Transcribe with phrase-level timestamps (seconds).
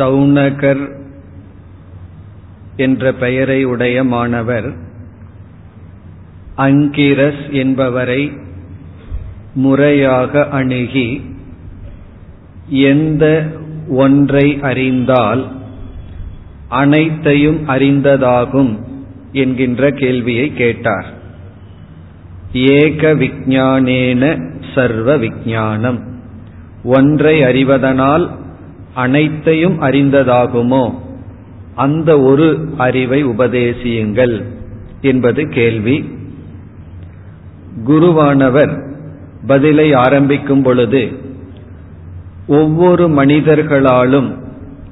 [0.00, 0.98] சௌனகர்
[2.76, 4.72] என்ற பெயரை உடைய மாணவர்
[6.56, 8.32] அங்கிரஸ் என்பவரை
[9.54, 11.22] முறையாக அணுகி
[12.68, 13.46] எந்த
[13.88, 15.48] ஒன்றை அறிந்தால்
[16.68, 18.78] அனைத்தையும் அறிந்ததாகும்
[19.32, 21.06] என்கின்ற கேள்வியை கேட்டார்.
[22.52, 26.00] ஏக விஞ்ஞானேன சர்வ விஞ்ஞானம்
[26.82, 28.39] ஒன்றை அறிவதனால்
[28.94, 30.94] அனைத்தையும் அறிந்ததாகுமோ?
[31.74, 34.42] அந்த ஒரு அறிவை உபதேசியுங்கள்
[35.00, 36.18] என்பது கேள்வி.
[37.86, 38.96] குருவானவர்
[39.46, 41.08] பதிலை ஆரம்பிக்கும் பொழுது
[42.46, 44.38] ஒவ்வொரு மனிதர்களாலும்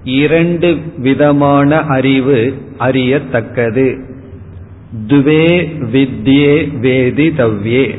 [0.04, 3.98] இரண்டு விதமான அறிவு அறியத்தக்கது.
[5.06, 7.98] துவே வித்யே வேதி தவ்யே.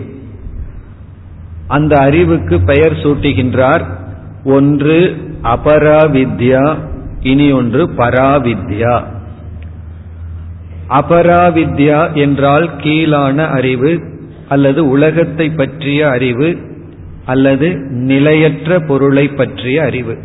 [1.68, 3.86] அந்த அறிவுக்கு பெயர் சூட்டுகின்றார்
[4.44, 6.78] ஒன்று அபராவித்யா
[7.20, 9.04] இனி ஒன்று பராவித்யா.
[10.90, 14.00] அபராவித்யா என்றால் கீழான அறிவு
[14.50, 16.58] அல்லது உலகத்தை பற்றிய அறிவு
[17.26, 20.18] அல்லது நிலையற்ற பொருளை பற்றிய அறிவு.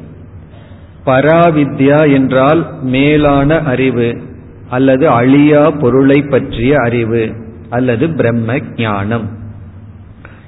[1.07, 4.21] பராவித்யா என்றால் மேலான அறிவு
[4.69, 7.35] அல்லது அழியா பொருளை பற்றிய அறிவு
[7.71, 9.29] அல்லது பிரம்ம ஞானம்.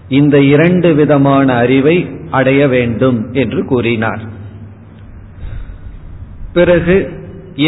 [0.09, 4.35] இந்த இரண்டு விதமான அறிவை அடைய வேண்டும் என்று கூறினார்.
[6.57, 6.97] பிறகு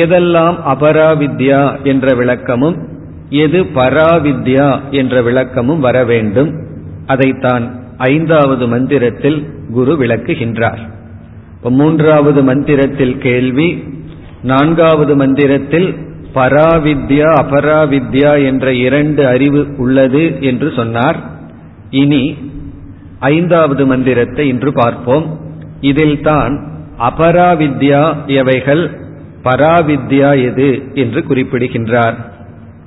[0.02, 2.76] எதெல்லாம் அபராவித்யா என்ற விளக்கமும்
[3.44, 6.50] எது பராவித்யா என்ற விளக்கமும் வர வேண்டும்
[7.06, 7.64] அதைத்தான்
[8.12, 9.38] ஐந்தாவது மந்திரத்தில்
[9.72, 10.82] குரு விளக்குகின்றார்.
[11.78, 13.68] மூன்றாவது மந்திரத்தில் கேள்வி
[14.42, 15.88] நான்காவது மந்திரத்தில்
[16.34, 21.18] பராவித்யா அபராவித்யா என்ற இரண்டு அறிவு உள்ளது என்று சொன்னார்.
[22.02, 22.24] இனி
[23.32, 25.26] ஐந்தாவது மந்திரத்தை இன்று பார்ப்போம்.
[25.90, 26.54] இதில் தான்
[26.98, 28.90] அபராவித்யா எவைகள்?
[29.44, 32.16] பராவித்யா எது என்று குறிப்பிடுகின்றார்.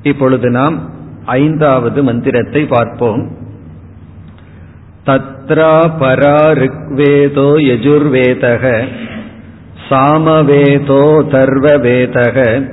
[0.04, 0.90] இப்பொழுது நாம்
[1.26, 3.32] ஐந்தாவது மந்திரத்தை பார்ப்போம்.
[5.06, 8.88] தத்ரா பரா ருக்வேதோ யஜுர்வேதக
[9.90, 12.68] சாமவேதோ தர்வவேதக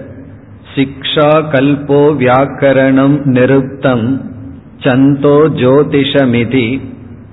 [0.74, 4.06] சிக்ஷா கல்போ வியாக்கரணம் நிருப்தம்
[4.80, 6.80] சந்தோ ஜோதிஷமிதி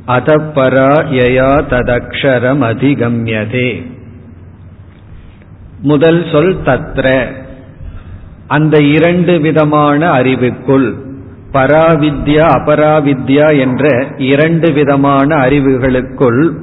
[0.07, 3.69] அதப்பரா யயா ததக்ஷரம் அதிகம்யதே
[5.81, 7.25] முதல் சொல் தத்ர.
[8.47, 10.95] அந்த இரண்டு விதமான அறிவுக்குள்
[11.51, 16.53] பராவித்யா அபராவித்யா என்ற இரண்டு விதமான அறிவுகளுக்குள்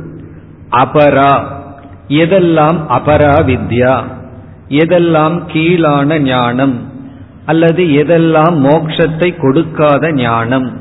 [0.71, 1.43] அபரா
[2.09, 4.03] எதெல்லாம் அபராவித்யா
[4.69, 6.91] எதெல்லாம் கீழான ஞானம்
[7.47, 10.73] அல்லது எதெல்லாம் மோக்ஷத்தை கொடுக்காத ஞானம்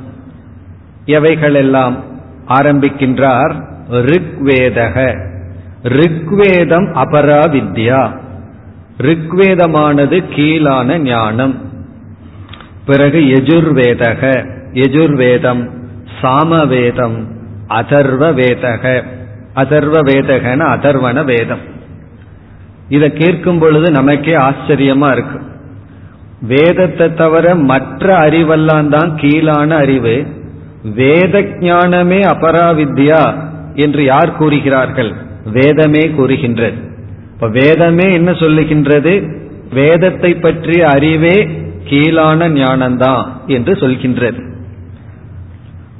[1.06, 1.96] எவைகளெல்லாம்
[2.48, 3.63] ஆரம்பிக்கின்றார்?
[3.90, 5.30] ரிக்வேதக.
[5.84, 8.12] ரிக்வேதம் அபராவித்யா.
[8.97, 11.62] ரிக்வேதமானது கீழான ஞானம்.
[12.86, 15.69] பிறகு எஜுர்வேதக எஜுர்வேதம்
[16.22, 17.28] சாமவேதம்
[17.68, 19.03] அதர்வ வேதக
[19.56, 21.59] அதர்வ வேதகன அதர்வன வேதம்
[22.90, 25.40] இதை கேட்கும் பொழுது நமக்கே ஆச்சரியமா இருக்கு.
[26.42, 30.25] வேதத்தை தவிர மற்ற அறிவெல்லாம் தான் கீழான அறிவு.
[30.84, 33.44] வேத ஞானமே அபராவித்யா
[33.75, 35.30] என்று யார் கூறுகிறார்கள்?
[35.46, 36.75] வேதமே கூறுகின்றது.
[37.34, 39.31] இப்ப வேதமே என்ன சொல்லுகின்றது?
[39.74, 41.47] வேதத்தை பற்றிய அறிவே
[41.84, 44.50] கீழான ஞானம்தான் என்று சொல்கின்றது.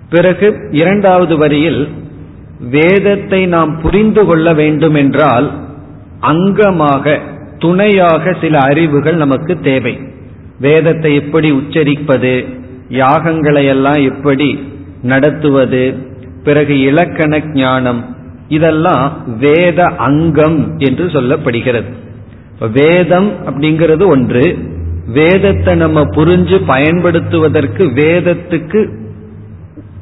[0.10, 1.88] பிறகு இரண்டாவது வரியில்
[2.60, 5.52] வேதத்தை நாம் புரிந்து கொள்ள வேண்டும் என்றால்
[6.22, 7.20] அங்கமாக
[7.58, 10.00] துணையாக சில அறிவுகள் நமக்கு தேவை.
[10.60, 12.46] வேதத்தை எப்படி உச்சரிப்பது
[12.90, 14.60] யாகங்களை எல்லாம் எப்படி
[15.02, 15.96] நடத்துவது
[16.44, 18.20] பிறகு இலக்கண ஞானம்
[18.52, 21.92] இதெல்லாம் வேத அங்கம் என்று சொல்லப்படுகிறது.
[22.72, 24.46] வேதம் அப்படிங்கிறது ஒன்று.
[25.08, 28.82] வேதத்தை நம்ம புரிஞ்சு பயன்படுத்துவதற்கு வேதத்துக்கு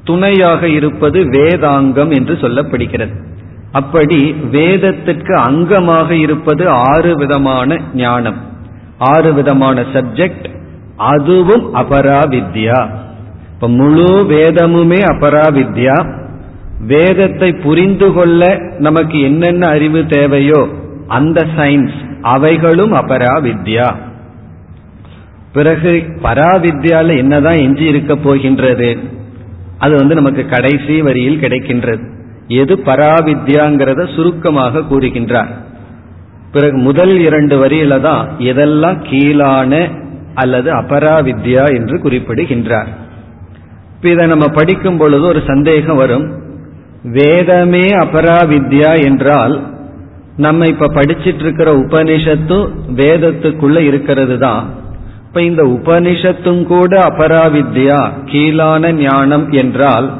[0.03, 3.15] துணையாக இருப்பது வேதாங்கம் என்று சொல்லப்படுகிறது.
[3.71, 4.19] அப்படி
[4.51, 8.39] வேதத்திற்கு அங்கமாக இருப்பது ஆறு விதமான ஞானம்.
[8.97, 10.47] ஆறு விதமான சப்ஜெக்ட்
[10.97, 12.79] அதுவும் அபராவித்யா.
[13.53, 16.18] இப்ப முழு வேதமுமே அபராவித்யா.
[16.87, 20.67] வேதத்தை புரிந்து கொள்ள நமக்கு என்னென்ன அறிவு தேவையோ
[21.07, 23.95] அந்த சயின்ஸ் அவைகளும் அபராவித்யா.
[25.53, 28.97] பிறகு பராவித்யால என்னதான் எஞ்சி இருக்க போகின்றது?
[29.77, 32.09] அது வந்து நமக்கு கடைசி வரியில் கிடைக்கின்றது.
[32.47, 35.47] எது பராவித்யாங்கிறத சுருக்கமாக கூறுகின்றார்.
[36.51, 39.91] பிறகு முதல் இரண்டு வரியில தான் எதெல்லாம் கீழான
[40.33, 42.87] அல்லது அபராவித்யா என்று குறிப்பிடுகின்றார்.
[43.95, 46.47] இப்ப இதை நம்ம படிக்கும் பொழுது ஒரு சந்தேகம் வரும்.
[47.03, 49.61] வேதமே அபராவித்யா என்றால்
[50.37, 54.69] நம்ம இப்ப படிச்சிட்டு இருக்கிற உபனிஷத்தும் வேதத்துக்குள்ள இருக்கிறது தான்
[55.27, 60.13] இப்ப இந்த உபனிஷத்தும் கூட அபராவித்யா கீழான ஞானம் என்றால்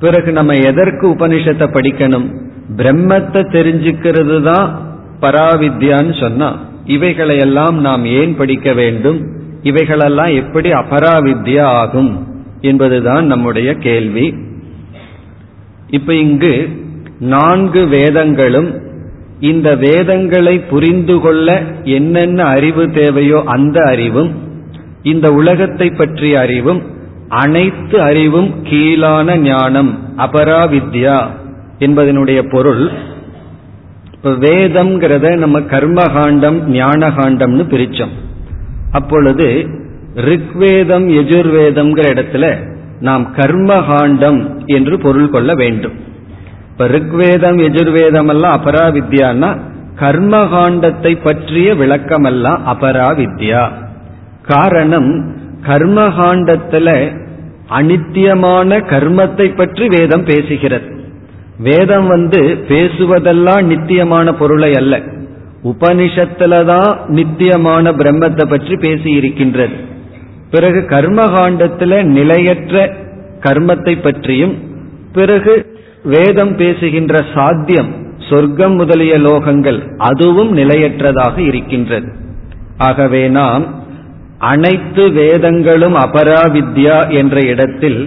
[0.00, 2.34] பிறகு நம்ம எதற்கு உபனிஷத்தை படிக்கணும்?
[2.76, 4.78] பிரம்மத்தை தெரிஞ்சுக்கிறது தான்
[5.20, 9.20] பராவித்யான்னு சொன்னா இவைகளையெல்லாம் நாம் ஏன் படிக்க வேண்டும்?
[9.62, 12.26] இவைகளெல்லாம் எப்படி அபராவித்யா ஆகும்?
[12.60, 14.34] என்பதுதான் நம்முடைய கேள்வி.
[15.96, 16.54] இப்ப இங்கு
[17.32, 18.70] நான்கு வேதங்களும்
[19.50, 21.48] இந்த வேதங்களை புரிந்து கொள்ள
[21.96, 24.30] என்னென்ன அறிவு தேவையோ அந்த அறிவும்
[25.02, 26.80] இந்த உலகத்தை பற்றிய அறிவும்
[27.28, 31.16] அனைத்து அறிவும் கீழான ஞானம் அபராவித்யா
[31.78, 32.82] என்பதனுடைய பொருள்.
[34.44, 38.12] வேதம்ங்கிறத நம்ம கர்மகாண்டம் ஞானகாண்டம்னு பிரிச்சோம்.
[38.90, 39.48] அப்பொழுது
[40.28, 42.46] ரிக்வேதம் எஜுர்வேதம்ங்கிற இடத்துல
[43.02, 45.96] நாம் கர்மகாண்டம் என்று பொருள் கொள்ள வேண்டும்.
[46.70, 49.50] இப்ப ரிக்வேதம் எஜுர்வேதம் எல்லாம் அபராவித்யான்னா
[50.00, 53.62] கர்மகாண்டத்தை பற்றிய விளக்கம் எல்லாம் அபராவித்யா.
[54.42, 55.10] காரணம்
[55.66, 56.88] கர்மகாண்டத்துல
[57.70, 60.88] அனித்தியமான கர்மத்தை பற்றி வேதம் பேசுகிறது.
[61.58, 64.94] வேதம் வந்து பேசுவதெல்லாம் நித்தியமான பொருளை அல்ல.
[65.64, 69.76] உபனிஷத்துலதான் நித்தியமான பிரம்மத்தை பற்றி பேசி இருக்கின்றது
[70.52, 72.76] பிறகு கர்மகாண்டத்துல நிலையற்ற
[73.40, 74.54] கர்மத்தை பற்றியும்
[75.12, 75.54] பிறகு
[76.04, 77.90] வேதம் பேசுகின்ற சாத்தியம்
[78.28, 79.78] சொர்க்கம் முதலிய லோகங்கள்
[80.08, 82.08] அதுவும் நிலையற்றதாக இருக்கின்றது.
[82.78, 83.64] ஆகவே நாம்
[84.50, 88.00] அனைத்து வேதங்களும் அபராவித்யா என்ற இடத்தில்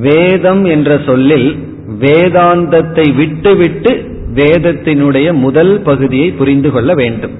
[0.00, 1.48] வேதம் என்ற சொல்லில்
[2.00, 3.92] வேதாந்தத்தை விட்டுவிட்டு
[4.34, 7.34] வேதத்தினுடைய முதல் பகுதியை புரிந்து கொள்ள வேண்டும்.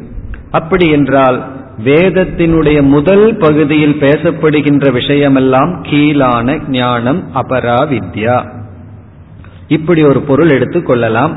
[0.50, 1.38] அப்படி என்றால்
[1.78, 8.44] வேதத்தினுடைய முதல் பகுதியில் பேசப்படுகின்ற விஷயமெல்லாம் கீழான ஞானம் அபராவித்யா.
[9.68, 11.34] இப்படி ஒரு பொருள் எடுத்துக்கொள்ளலாம்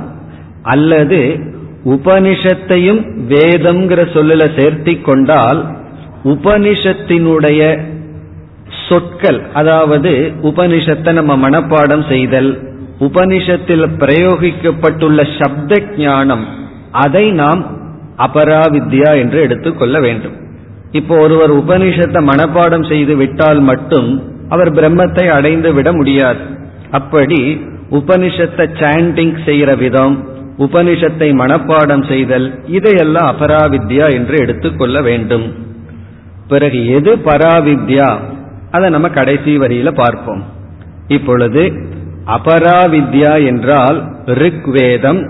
[0.62, 1.40] அல்லது
[1.86, 5.76] உபனிஷத்தையும் வேதம்ங்கிற சொல்லுல சேர்த்தி கொண்டால்
[6.24, 7.92] உபனிஷத்தினுடைய
[8.90, 16.48] சொற்கள் அதாவது உபனிஷத்தை நம்ம மனப்பாடம் செய்தல் உபனிஷத்தில் பிரயோகிக்கப்பட்டுள்ள சப்த ஞானம்
[16.92, 17.84] அதை நாம்
[18.18, 20.36] அபராவித்யா என்று எடுத்துக்கொள்ள வேண்டும்.
[20.92, 24.10] இப்போ ஒருவர் உபனிஷத்தை மனப்பாடம் செய்து விட்டால் மட்டும்
[24.50, 26.40] அவர் பிரம்மத்தை அடைந்து விட முடியாது.
[26.92, 30.16] அப்படி உபனிஷத்தை சாண்டிங் செய்கிற விதம்
[30.60, 35.54] உபனிஷத்தை மனப்பாடம் செய்தல் இதையெல்லாம் அபராவித்யா என்று எடுத்துக்கொள்ள வேண்டும்.
[36.48, 38.20] பிறகு எது பராவித்யா?
[38.72, 40.44] அதை நம்ம கடைசி வரியில பார்ப்போம்.
[41.08, 41.64] இப்பொழுது
[42.28, 45.22] அபராவித்யா என்றால் ரிக்வேதம்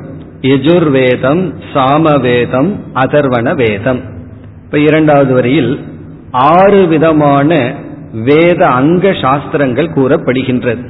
[0.50, 1.44] யஜுர்வேதம்
[1.74, 4.02] சாமவேதம் அதர்வண வேதம்
[4.64, 5.74] இப்ப இரண்டாவது வரியில்
[6.54, 7.52] ஆறு விதமான
[8.24, 10.84] வேத அங்க சாஸ்திரங்கள் கூறப்படுகின்றது.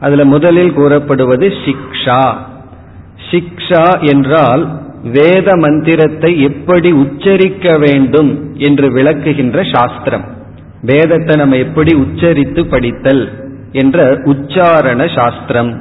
[0.00, 2.22] அதுல முதலில் கூறப்படுவது சிக்ஷா.
[3.30, 4.62] சிக்ஷா என்றால்
[5.12, 10.24] வேத மந்திரத்தை எப்படி உச்சரிக்க வேண்டும் என்று விளக்குகின்ற சாஸ்திரம்.
[10.82, 13.24] வேதத்தை நம்ம எப்படி உச்சரித்து படித்தல்
[13.72, 15.72] என்ற உச்சாரண சாஸ்திரம்.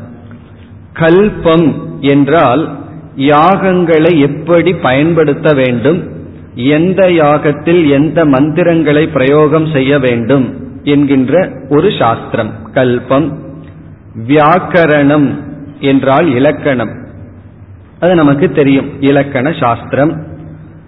[0.94, 1.68] கல்பம்
[2.00, 2.64] என்றால்
[3.18, 6.12] யாகங்களை எப்படி பயன்படுத்த வேண்டும்?
[6.56, 10.68] எந்த யாகத்தில் எந்த மந்திரங்களை பிரயோகம் செய்ய வேண்டும்?
[10.84, 12.52] என்கின்ற ஒரு சாஸ்திரம்.
[12.74, 13.36] கல்பம்
[14.28, 15.36] வியாக்கரணம்
[15.80, 17.08] என்றால் இலக்கணம்.
[18.00, 19.02] அது நமக்கு தெரியும்.
[19.02, 20.26] இலக்கண சாஸ்திரம்.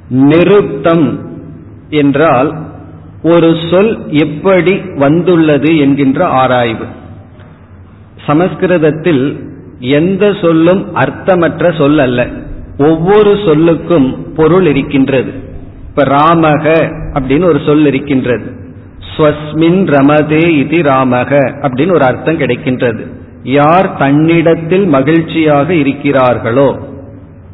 [0.09, 1.19] நிருப்தம்
[1.89, 2.67] என்றால்
[3.23, 6.85] ஒரு சொல் எப்படி வந்துள்ளது என்கின்ற ஆராய்வு.
[8.27, 9.48] சமஸ்கிருதத்தில்
[9.79, 12.27] எந்த சொல்லும் அர்த்தமற்ற சொல் அல்ல.
[12.77, 15.31] ஒவ்வொரு சொல்லுக்கும் பொருள் இருக்கின்றது.
[15.89, 18.51] இப்ப ராமக அப்படின்னு ஒரு சொல் இருக்கின்றது.
[19.17, 21.31] ஸ்வஸ்மின் ரமதே இது ராமக
[21.61, 22.99] அப்படின்னு ஒரு அர்த்தம் கிடைக்கின்றது.
[23.43, 26.79] யார் தன்னிடத்தில் மகிழ்ச்சியாக இருக்கிறார்களோ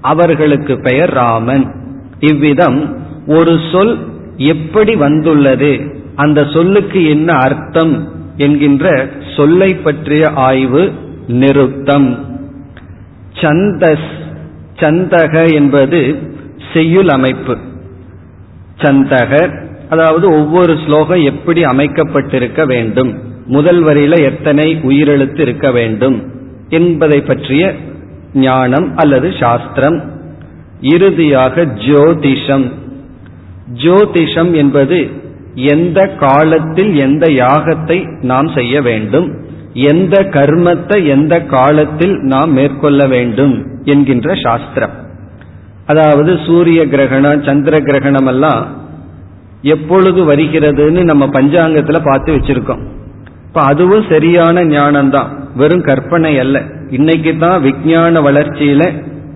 [0.01, 1.75] அவர்களுக்கு பெயர் ராமன்.
[2.20, 3.98] இவ்விதம் ஒரு சொல்
[4.38, 10.91] எப்படி வந்துள்ளது அந்த சொல்லுக்கு என்ன அர்த்தம் என்கின்ற சொல்லை பற்றிய ஆய்வு
[11.27, 12.25] நிருத்தம்
[13.34, 14.10] சந்தஸ்
[14.75, 16.15] சந்தக என்பது
[16.74, 17.58] செய்யுள் அமைப்பு.
[18.77, 23.20] சந்தக அதாவது ஒவ்வொரு ஸ்லோகம் எப்படி அமைக்கப்பட்டிருக்க வேண்டும்.
[23.46, 26.32] முதல் வரியில எத்தனை உயிரெழுத்து இருக்க வேண்டும்
[26.70, 27.74] என்பதை பற்றிய
[28.34, 30.03] ஞானம் அல்லது சாஸ்திரம்.
[30.82, 32.72] இறுதியாக ஜோதிஷம்.
[33.74, 35.10] ஜோதிஷம் என்பது
[35.55, 39.45] எந்த காலத்தில் எந்த யாகத்தை நாம் செய்ய வேண்டும்.
[39.88, 44.94] எந்த கர்மத்தை எந்த காலத்தில் நாம் மேற்கொள்ள வேண்டும் என்கின்ற சாஸ்திரம்.
[45.86, 48.62] அதாவது சூரிய கிரகணம் சந்திர கிரகணம் எல்லாம்
[49.62, 52.84] எப்பொழுது வருகிறதுன்னு நம்ம பஞ்சாங்கத்துல பார்த்து வச்சிருக்கோம்.
[53.48, 56.62] இப்ப அதுவும் சரியான ஞானம் தான் வெறும் கற்பனை அல்ல.
[56.89, 58.84] இன்னைக்கு தான் விஞ்ஞான வளர்ச்சியில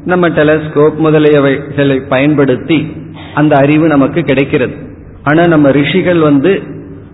[0.06, 2.78] நம்ம டெலஸ்கோப் முதலியவைகளை பயன்படுத்தி
[3.34, 4.76] அந்த அறிவு நமக்கு கிடைக்கிறது.
[5.24, 6.52] ஆனா நம்ம ரிஷிகள் வந்து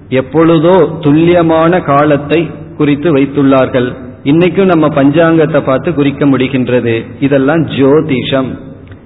[0.09, 2.41] எப்பொழுதோ துல்லியமான காலத்தை
[2.77, 3.93] குறித்து வைத்துள்ளார்கள்.
[4.23, 7.05] இன்னைக்கும் நம்ம பஞ்சாங்கத்தை பார்த்து குறிக்க முடிகின்றது.
[7.19, 8.57] இதெல்லாம் ஜோதிஷம்.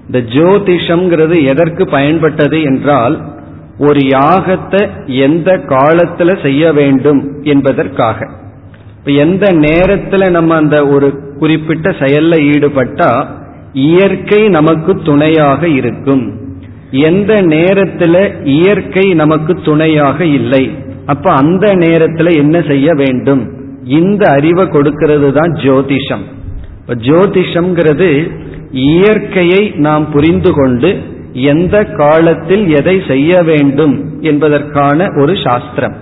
[0.06, 3.28] இந்த ஜோதிஷம்ங்கிறது எதற்கு பயன்பட்டது என்றால்
[3.78, 8.30] ஒரு யாகத்தை எந்த காலத்துல செய்ய வேண்டும் என்பதற்காக.
[8.98, 13.26] இப்ப எந்த நேரத்துல நம்ம அந்த ஒரு குறிப்பிட்ட செயல்ல ஈடுபட்டா
[13.72, 16.38] இயற்கை நமக்கு துணையாக இருக்கும்.
[16.90, 20.70] எந்த நேரத்துல இயற்கை நமக்கு துணையாக இல்லை.
[21.06, 23.59] அப்ப அந்த நேரத்துல என்ன செய்ய வேண்டும்?
[23.84, 26.22] இந்த அறிவை கொடுக்கிறது தான் ஜோதிஷம்
[26.88, 28.30] ஜோதிஷம்ங்கிறது
[28.70, 30.98] இயற்கையை நாம் புரிந்து கொண்டு
[31.32, 35.96] எந்த காலத்தில் எதை செய்ய வேண்டும் என்பதற்கான ஒரு சாஸ்திரம்.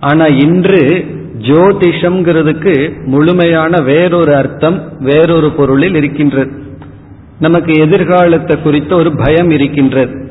[0.00, 1.04] ஆனா இன்று
[1.38, 6.50] ஜோதிஷம்ங்கிறதுக்கு முழுமையான வேறொரு அர்த்தம் வேறொரு பொருளில் இருக்கின்றது.
[7.38, 10.28] நமக்கு எதிர்காலத்தை குறித்த ஒரு பயம் இருக்கின்றது.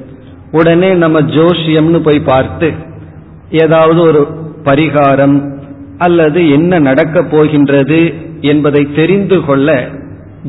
[0.51, 2.71] உடனே நம்ம ஜோஷியம்னு போய் பார்த்து
[3.49, 4.27] ஏதாவது ஒரு
[4.63, 5.52] பரிகாரம்
[5.97, 9.89] அல்லது என்ன நடக்கப் போகின்றது என்பதை தெரிந்து கொள்ள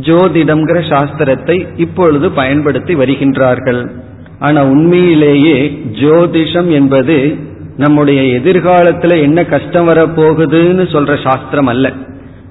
[0.00, 3.90] ஜோதிடம்ங்கிற சாஸ்திரத்தை இப்பொழுது பயன்படுத்தி வருகின்றார்கள்.
[4.38, 7.36] ஆனா உண்மையிலேயே ஜோதிஷம் என்பது
[7.76, 11.92] நம்முடைய எதிர்காலத்துல என்ன கஷ்டம் வரப்போகுதுன்னு சொல்ற சாஸ்திரம் அல்ல.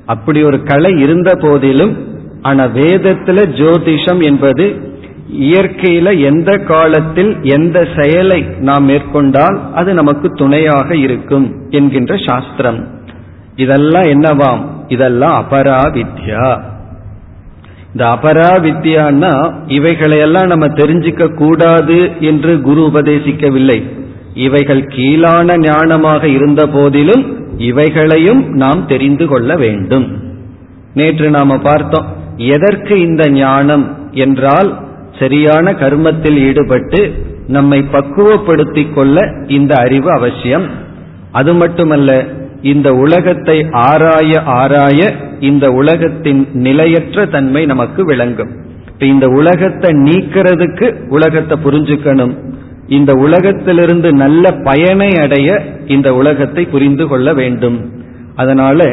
[0.05, 2.07] அப்படி ஒரு கலை இருந்த போதிலும்
[2.41, 4.92] ஆனா வேதத்துல ஜோதிஷம் என்பது
[5.31, 12.87] இயற்கையில எந்த காலத்தில் எந்த செயலை நாம் மேற்கொண்டால் அது நமக்கு துணையாக இருக்கும் என்கின்ற சாஸ்திரம்.
[13.55, 14.65] இதெல்லாம் என்னவாம்?
[14.87, 16.61] இதெல்லாம் அபராவித்யா.
[17.85, 23.83] இந்த அபராவித்யான்னா இவைகளையெல்லாம் நம்ம தெரிஞ்சுக்க கூடாது என்று குரு உபதேசிக்கவில்லை.
[24.33, 30.21] இவைகள் கீழான ஞானமாக இருந்த போதிலும் இவைகளையும் நாம் தெரிந்து கொள்ள வேண்டும்.
[30.93, 32.05] நேற்று நாம பார்த்தோம்
[32.37, 34.82] எதற்கு இந்த ஞானம் என்றால்
[35.19, 37.13] சரியான கர்மத்தில் ஈடுபட்டு
[37.47, 40.65] நம்மை பக்குவப்படுத்திக் கொள்ள இந்த அறிவு அவசியம்.
[41.31, 42.25] அது மட்டுமல்ல
[42.61, 48.51] இந்த உலகத்தை ஆராய ஆராய இந்த உலகத்தின் நிலையற்ற தன்மை நமக்கு விளங்கும்.
[48.87, 52.33] இப்ப இந்த உலகத்தை நீக்கிறதுக்கு உலகத்தை புரிஞ்சுக்கணும்.
[52.87, 57.91] இந்த உலகத்திலிருந்து நல்ல பயனை அடைய இந்த உலகத்தை புரிந்து கொள்ள வேண்டும்.
[58.35, 58.83] அதனால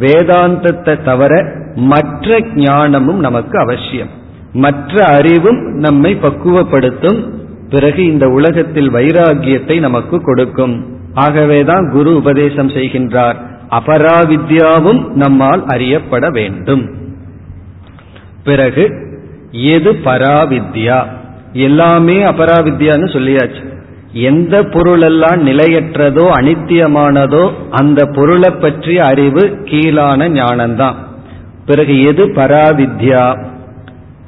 [0.00, 1.32] வேதாந்தத்தை தவிர
[1.74, 4.08] மற்ற ஞானமும் நமக்கு அவசியம்.
[4.52, 7.28] மற்ற அறிவும் நம்மை பக்குவப்படுத்தும்.
[7.70, 10.86] பிறகு இந்த உலகத்தில் வைராகியத்தை நமக்கு கொடுக்கும்.
[11.14, 13.34] ஆகவேதான் குரு உபதேசம் செய்கின்றார்.
[13.70, 16.90] அபராவித்யாவும் நம்மால் அறியப்பட வேண்டும்.
[18.44, 18.90] பிறகு
[19.50, 21.04] எது பராவித்யா?
[21.52, 23.76] எல்லாமே அபராவித்யான்னு சொல்லியாச்சு.
[24.12, 30.94] எந்த பொருளெல்லாம் நிலையற்றதோ அனித்தியமானதோ அந்த பொருளை பற்றிய அறிவு கீழான ஞானம்தான்.
[31.66, 33.44] பிறகு எது பராவித்யா?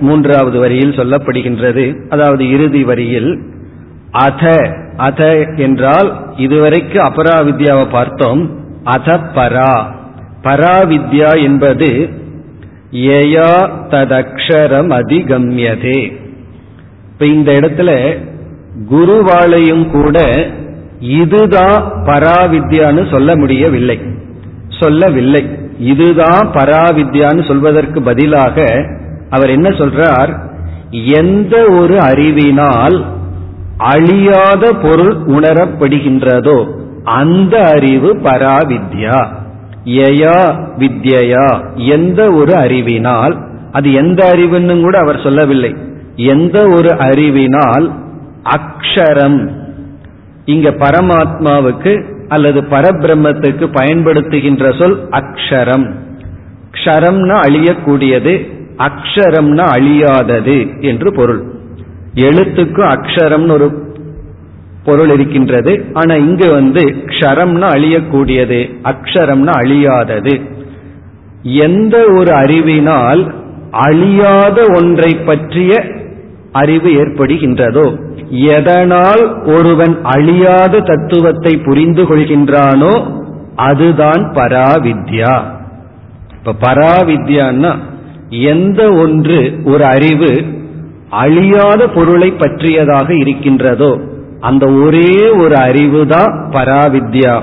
[0.01, 2.09] மூன்றாவது வரியில் சொல்லப்படுகின்றது.
[2.09, 3.43] அதாவது இறுதி வரியில்
[4.11, 8.51] அத அத என்றால் இதுவரைக்கு அபராவித்யாவை பார்த்தோம்.
[8.85, 9.85] அத பரா.
[10.43, 12.09] பராவித்யா என்பது
[12.93, 16.13] ஏயா ததக்ஷரம் அதிகம்யதே
[17.13, 18.19] இப்ப இந்த இடத்துல
[18.91, 20.47] குருவாளையும் கூட
[21.01, 24.01] இதுதான் பராவித்யான்னு சொல்ல முடியவில்லை.
[24.69, 25.59] சொல்லவில்லை.
[25.79, 28.65] இதுதான் பராவித்யான்னு சொல்வதற்கு பதிலாக
[29.31, 30.31] அவர் என்ன சொல்றார்?
[31.21, 32.97] எந்த ஒரு அறிவினால்
[33.77, 36.59] அழியாத பொருள் உணரப்படுகின்றதோ
[37.19, 39.21] அந்த அறிவு பராவித்யா.
[39.99, 40.41] யயா
[40.79, 43.35] வித்யா எந்த ஒரு அறிவினால்
[43.73, 45.73] அது எந்த அறிவுன்னு கூட அவர் சொல்லவில்லை.
[46.17, 47.87] எந்த ஒரு அறிவினால்
[48.57, 49.41] அக்ஷரம்
[50.45, 51.93] இங்க பரமாத்மாவுக்கு
[52.29, 55.87] அல்லது பரபிரம்மத்துக்கு பயன்படுத்துகின்ற சொல் அக்ஷரம்.
[56.77, 58.35] க்ஷரம்னா அழியக்கூடியது
[58.87, 61.43] அக்ஷரம்னா அழியாதது என்று பொருள்.
[62.27, 63.69] எழுத்துக்கு அக்ஷரம்னு ஒரு
[64.85, 65.73] பொருள் இருக்கின்றது.
[65.93, 68.61] ஆனா இங்கு வந்து க்ஷரம்னா அழியக்கூடியது
[68.93, 70.35] அக்ஷரம்னா அழியாதது.
[71.65, 73.23] எந்த ஒரு அறிவினால்
[73.87, 75.73] அழியாத ஒன்றை பற்றிய
[76.53, 77.87] அறிவு ஏற்படுகின்றதோ
[78.55, 82.95] எதனால் ஒருவன் அழியாத தத்துவத்தை புரிந்து கொள்கின்றானோ
[83.69, 85.35] அதுதான் பராவித்யா.
[86.37, 87.73] இப்ப பராவித்யான்னா
[88.31, 90.45] எந்த ஒன்று ஒரு அறிவு
[91.11, 94.01] அழியாத பொருளை பற்றியதாக இருக்கின்றதோ
[94.41, 97.43] அந்த ஒரே ஒரு அறிவு தான் பராவித்யா.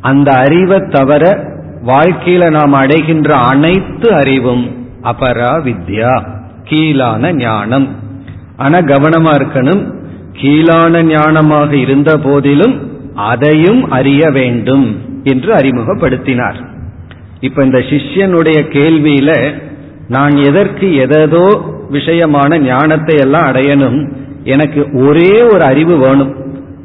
[0.00, 1.46] அந்த அறிவை தவிர
[1.86, 6.26] வாழ்க்கையில நாம் அடைகின்ற அனைத்து அறிவும் அபராவித்யா
[6.64, 7.88] கீழான ஞானம்.
[8.56, 9.92] ஆனா கவனமா இருக்கணும்.
[10.32, 16.64] கீழான ஞானமாக இருந்த போதிலும் அதையும் அறிய வேண்டும் என்று அறிமுகப்படுத்தினார்.
[17.40, 19.54] இப்ப இந்த சிஷ்யனுடைய கேள்வியில
[20.08, 24.12] நான் எதற்கு எதோ விஷயமான ஞானத்தை எல்லாம் அடையணும்?
[24.44, 26.34] எனக்கு ஒரே ஒரு அறிவு வேணும்.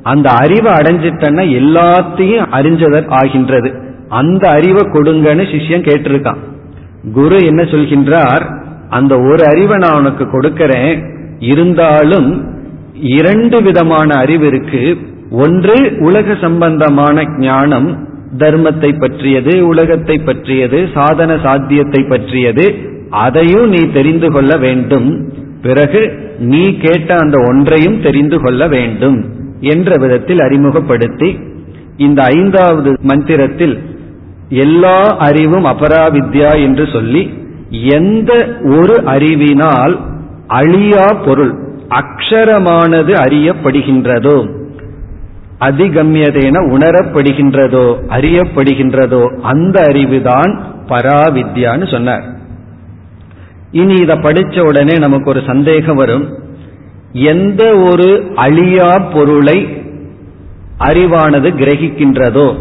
[0.04, 3.72] அந்த அறிவை அடைஞ்சிட்டேன்னா எல்லாத்தையும் அறிஞ்சதர் ஆகின்றது.
[4.10, 6.38] அந்த அறிவை கொடுங்கன்னு சிஷ்யன் கேட்டிருக்கான்.
[7.14, 8.56] குரு என்ன சொல்கின்றார்?
[8.90, 11.04] அந்த ஒரு அறிவை நான் உனக்கு கொடுக்கறேன்.
[11.40, 12.58] இருந்தாலும்
[13.02, 14.98] இரண்டு விதமான அறிவு இருக்கு.
[15.32, 18.08] ஒன்று உலக சம்பந்தமான ஞானம்
[18.38, 25.32] தர்மத்தை பற்றியது உலகத்தை பற்றியது சாதன சாத்தியத்தை பற்றியது அதையும் நீ தெரிந்து கொள்ள வேண்டும்.
[25.62, 29.26] பிறகு நீ கேட்ட அந்த ஒன்றையும் தெரிந்து கொள்ள வேண்டும்
[29.60, 31.40] என்ற விதத்தில் அறிமுகப்படுத்தி
[31.98, 33.80] இந்த ஐந்தாவது மந்திரத்தில்
[34.50, 37.34] எல்லா அறிவும் அபராவித்யா என்று சொல்லி
[37.72, 40.00] எந்த ஒரு அறிவினால்
[40.48, 41.54] அழியா பொருள்
[41.90, 44.58] அக்ஷரமானது அறியப்படுகின்றதோ
[45.60, 52.38] அதிகம்யதேன உணரப்படுகின்றதோ அறியப்படுகின்றதோ அந்த அறிவுதான் பராவித்யான்னு சொன்னார்.
[53.72, 56.38] இனி இதை படிச்ச உடனே நமக்கு ஒரு சந்தேகம் வரும்.
[57.14, 59.68] எந்த ஒரு அழியா பொருளை
[60.80, 62.56] அறிவானது கிரகிக்கின்றதோ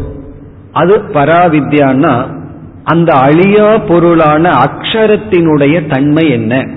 [0.71, 2.37] அது பராவித்யான்னா
[2.83, 6.67] அந்த அழியா பொருளான அக்ஷரத்தினுடைய தன்மை என்ன?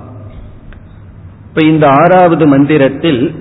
[1.47, 3.35] இப்ப இந்த ஆறாவது மந்திரத்தில்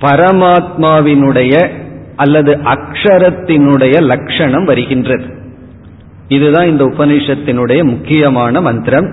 [0.00, 1.70] பரமாத்மாவினுடைய
[2.16, 5.42] அல்லது அக்ஷரத்தினுடைய லட்சணம் வருகின்றது.
[6.28, 9.08] இதுதான் இந்த உபனிஷத்தினுடைய முக்கியமான மந்திரம்.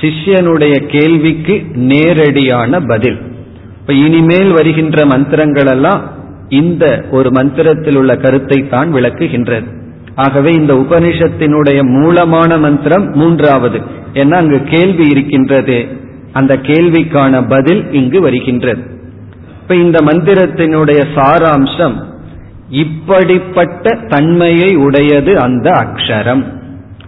[0.00, 3.18] சிஷ்யனுடைய கேள்விக்கு நேரடியான பதில்.
[3.80, 6.10] இப்ப இனிமேல் வருகின்ற மந்திரங்கள் எல்லாம்
[6.48, 9.64] இந்த ஒரு மந்திரத்தில் உள்ள கருத்தை தான் விளக்குகின்றது.
[10.14, 13.80] ஆகவே இந்த உபனிஷத்தினுடைய மூலமான மந்திரம் மூன்றாவது.
[14.12, 15.86] ஏன்னா அங்கு கேள்வி இருக்கின்றது.
[16.32, 18.82] அந்த கேள்விக்கான பதில் இங்கு வருகின்றது.
[19.62, 22.04] இப்ப இந்த மந்திரத்தினுடைய சாராம்சம்
[22.68, 26.44] இப்படிப்பட்ட தன்மையை உடையது அந்த அக்ஷரம்.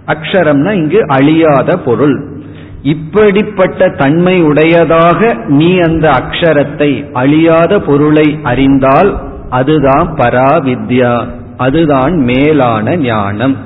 [0.06, 2.36] அக்ஷரம்னா இங்கு அழியாத பொருள்.
[2.82, 13.56] இப்படிப்பட்ட தன்மை உடையதாக நீ அந்த அக்ஷரத்தை அழியாத பொருளை அறிந்தால் அதுதான் பராவித்யா அதுதான் மேலான ஞானம்.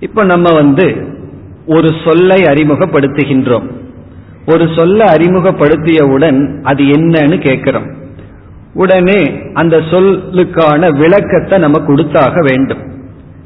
[0.00, 1.18] இப்ப நம்ம வந்து
[1.66, 3.70] ஒரு சொல்லை அறிமுகப்படுத்துகின்றோம்.
[4.46, 7.98] ஒரு சொல்ல அறிமுகப்படுத்தியவுடன் அது என்னன்னு கேட்கிறோம்.
[8.74, 12.78] உடனே அந்த சொல்லுக்கான விளக்கத்தை நம்ம கொடுத்தாக வேண்டும்.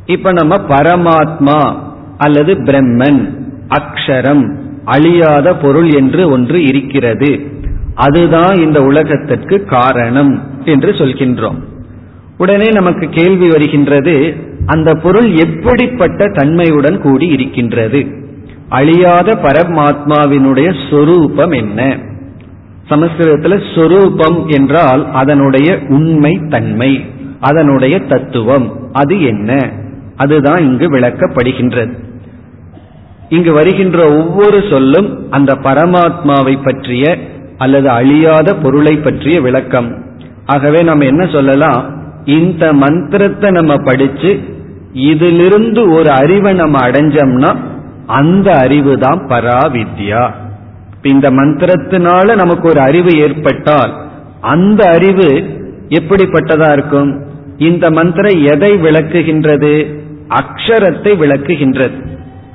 [0.06, 1.76] இப்ப நம்ம பரமாத்மா
[2.18, 3.34] அல்லது பிரம்மன்
[3.68, 7.40] அக்ஷரம் அழியாத பொருள் என்று ஒன்று இருக்கிறது.
[7.94, 11.58] அதுதான் இந்த உலகத்திற்கு காரணம் என்று சொல்கின்றோம்.
[12.38, 14.34] உடனே நமக்கு கேள்வி வருகின்றது
[14.66, 18.06] அந்த பொருள் எப்படிப்பட்ட தன்மையுடன் கூடி இருக்கின்றது?
[18.68, 21.98] அழியாத பரமாத்மாவினுடைய சொரூபம் என்ன?
[22.88, 27.04] சமஸ்கிருதத்தில் சொரூபம் என்றால் அதனுடைய உண்மை தன்மை
[27.40, 28.72] அதனுடைய தத்துவம்.
[28.92, 29.70] அது என்ன?
[30.16, 31.92] அதுதான் இங்கு விளக்கப்படுகின்றது.
[33.28, 37.18] இங்கு வருகின்ற ஒவ்வொரு சொல்லும் அந்த பரமாத்மாவை பற்றிய
[37.58, 40.04] அல்லது அழியாத பொருளை பற்றிய விளக்கம்.
[40.46, 42.02] ஆகவே நம்ம என்ன சொல்லலாம்?
[42.24, 44.40] இந்த மந்திரத்தை நம்ம படிச்சு
[44.92, 47.56] இதிலிருந்து ஒரு அறிவை நம்ம அடைஞ்சோம்னா
[48.06, 50.30] அந்த அறிவு தான் பராவித்யா.
[51.08, 53.92] இந்த மந்திரத்தினால நமக்கு ஒரு அறிவு ஏற்பட்டால்
[54.40, 55.28] அந்த அறிவு
[55.88, 57.10] எப்படிப்பட்டதா இருக்கும்?
[57.58, 59.74] இந்த மந்திரம் எதை விளக்குகின்றது?
[60.28, 61.96] அக்ஷரத்தை விளக்குகின்றது.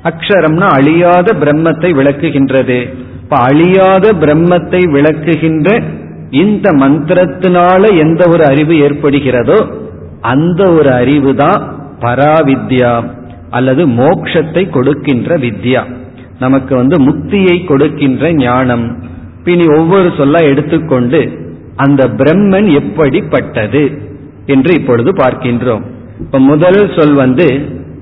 [0.02, 2.78] அக்ஷரம்னா அழியாத பிரம்மத்தை விளக்குகின்றது.
[3.22, 5.82] இப்ப அழியாத பிரம்மத்தை விளக்குகின்ற
[6.30, 9.58] இந்த மந்திரத்தினால எந்த ஒரு அறிவு ஏற்படுகிறதோ
[10.20, 13.10] அந்த ஒரு அறிவு தான் பராவித்யா
[13.50, 15.82] அல்லது மோக்ஷத்தை கொடுக்கின்ற வித்யா.
[16.40, 19.02] நமக்கு வந்து முக்தியை கொடுக்கின்ற ஞானம்.
[19.44, 23.90] பினி ஒவ்வொரு சொல்ல எடுத்துக்கொண்டு அந்த பிரம்மன் எப்படிப்பட்டது
[24.46, 25.82] என்று இப்பொழுது பார்க்கின்றோம்.
[26.20, 27.46] இப்ப முதல் சொல் வந்து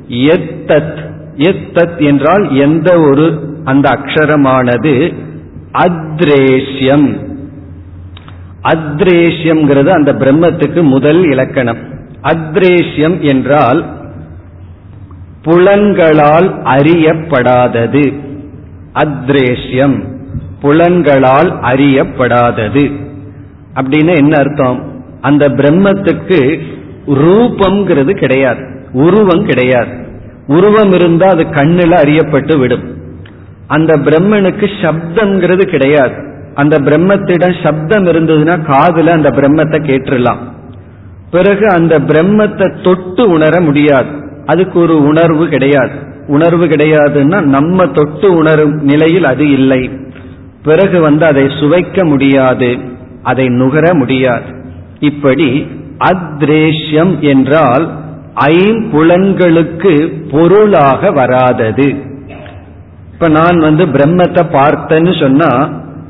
[0.08, 1.06] எத்தத்.
[1.36, 5.14] எத்தத் என்றால் எந்த ஒரு அந்த அக்ஷரமானது
[5.72, 7.36] அத்ரேஷ்யம்.
[8.62, 11.78] அத்ரேஷ்யம்ங்கிறது அந்த பிரம்மத்துக்கு முதல் இலக்கணம்.
[12.22, 13.96] அத்ரேஷ்யம் என்றால்
[15.42, 18.26] புலன்களால் அறியப்படாதது.
[19.00, 20.04] அத்ரேஷ்யம்.
[20.60, 22.92] புலன்களால் அறியப்படாதது.
[23.74, 25.02] அப்படின்னு என்ன அர்த்தம்?
[25.20, 26.60] அந்த பிரம்மத்துக்கு
[27.06, 28.86] ரூபம்ங்கிறது கிடையாது.
[28.92, 30.06] உருவம் கிடையாது.
[30.46, 32.96] உருவம் இருந்தா அது கண்ணில் அறியப்பட்டு விடும்.
[33.66, 36.26] அந்த பிரம்மனுக்கு சப்தம்ங்கிறது கிடையாது.
[36.54, 40.38] அந்த பிரம்மத்திடம் சப்தம் இருந்ததுன்னா காதுல அந்த பிரம்மத்தை கேட்டுடலாம்
[41.30, 44.10] பிறகு அந்த பிரம்மத்தை தொட்டு உணர முடியாது.
[44.46, 46.07] அதுக்கு ஒரு உணர்வு கிடையாது.
[46.28, 49.82] உணர்வு கிடையாதுன்னா நம்ம தொட்டு உணரும் நிலையில் அது இல்லை.
[50.62, 52.70] பிறகு வந்து அதை சுவைக்க முடியாது
[53.22, 54.48] அதை நுகர முடியாது.
[55.00, 55.48] இப்படி
[56.10, 57.84] அத்ரேஷ்யம் என்றால்
[58.50, 59.92] ஐம்புலன்களுக்கு
[60.32, 61.88] பொருளாக வராதது.
[63.12, 65.50] இப்ப நான் வந்து பிரம்மத்தை பார்த்தேன்னு சொன்னா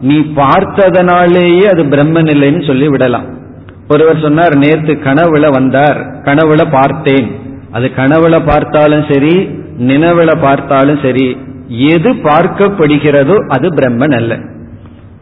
[0.01, 3.29] நீ பார்த்ததனாலேயே அது பிரம்மன் இல்லைன்னு சொல்லி விடலாம்
[3.89, 7.29] ஒருவர் சொன்னார் நேத்து கனவுல வந்தார் கனவுல பார்த்தேன்.
[7.77, 9.35] அது கனவுல பார்த்தாலும் சரி
[9.79, 11.37] நினைவுல பார்த்தாலும் சரி
[11.69, 14.39] எது பார்க்கப்படுகிறதோ அது பிரம்மன் அல்ல.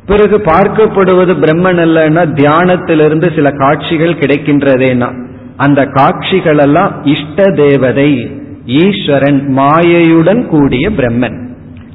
[0.07, 5.25] பிறகு பார்க்கப்படுவது பிரம்மன் அல்லன்னா தியானத்திலிருந்து சில காட்சிகள் கிடைக்கின்றதேனா
[5.57, 8.31] அந்த காட்சிகள் எல்லாம் இஷ்ட தேவதை
[8.67, 11.37] ஈஸ்வரன் மாயையுடன் கூடிய பிரம்மன்.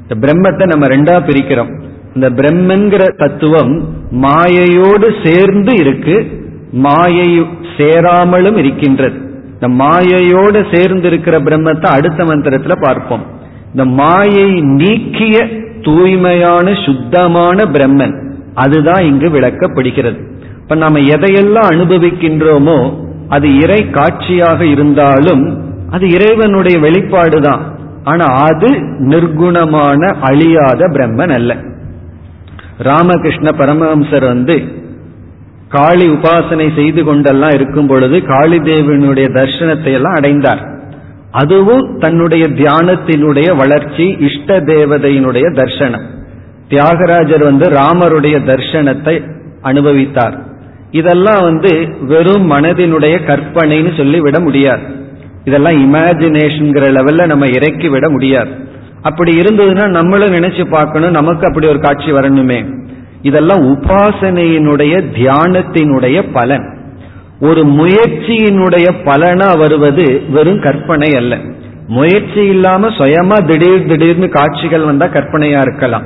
[0.02, 1.72] இந்த பிரம்மத்தை நம்ம ரெண்டா பிரிக்கிறோம்.
[2.14, 3.74] இந்த பிரம்மன்கிற தத்துவம்
[4.10, 6.16] மாயையோடு சேர்ந்து இருக்கு
[6.72, 7.46] மாயை
[7.76, 9.31] சேராமலும் இருக்கின்றது.
[9.62, 13.24] இந்த மாயையோடு சேர்ந்து இருக்கிற பிரம்மத்தை அடுத்த மந்திரத்துல பார்ப்போம்.
[13.70, 15.36] இந்த மாயை நீக்கிய
[15.82, 18.14] தூய்மையான சுத்தமான பிரம்மன்.
[18.54, 20.18] அதுதான் இங்கு விளக்கப்படுகிறது.
[20.62, 22.76] இப்ப நாம எதையெல்லாம் அனுபவிக்கின்றோமோ
[23.28, 25.44] அது இறை காட்சியாக இருந்தாலும்
[25.90, 27.62] அது இறைவனுடைய வெளிப்பாடு தான்
[28.04, 28.70] ஆனா அது
[29.10, 31.54] நிர்குணமான அழியாத பிரம்மன் அல்ல.
[32.78, 34.56] ராமகிருஷ்ண பரமஹம்சர் வந்து
[35.72, 40.62] காளி உபாசனை செய்து கொண்டெல்லாம் இருக்கும் பொழுது காளி தேவனுடைய தர்சனத்தை எல்லாம் அடைந்தார்.
[41.30, 46.06] அதுவும் தன்னுடைய தியானத்தினுடைய வளர்ச்சி இஷ்ட தேவதையினுடைய தர்சனம்
[46.68, 49.14] தியாகராஜர் வந்து ராமருடைய தர்சனத்தை
[49.62, 50.36] அனுபவித்தார்.
[50.90, 54.84] இதெல்லாம் வந்து வெறும் மனதினுடைய கற்பனைன்னு சொல்லி விட முடியாது.
[55.44, 58.52] இதெல்லாம் இமேஜினேஷன்கிற லெவல்ல நம்ம இறக்கி விட முடியாது.
[59.02, 62.58] அப்படி இருந்ததுன்னா நம்மளும் நினைச்சு பார்க்கணும் நமக்கு அப்படி ஒரு காட்சி வரணுமே.
[63.22, 66.78] இதெல்லாம் உபாசனையினுடைய தியானத்தினுடைய பலன்.
[67.40, 71.38] ஒரு முயற்சியினுடைய பலனா வருவது வெறும் கற்பனை அல்ல.
[71.86, 76.02] முயற்சி இல்லாம சுயமா திடீர் திடீர்னு காட்சிகள் வந்தா கற்பனையா இருக்கலாம்.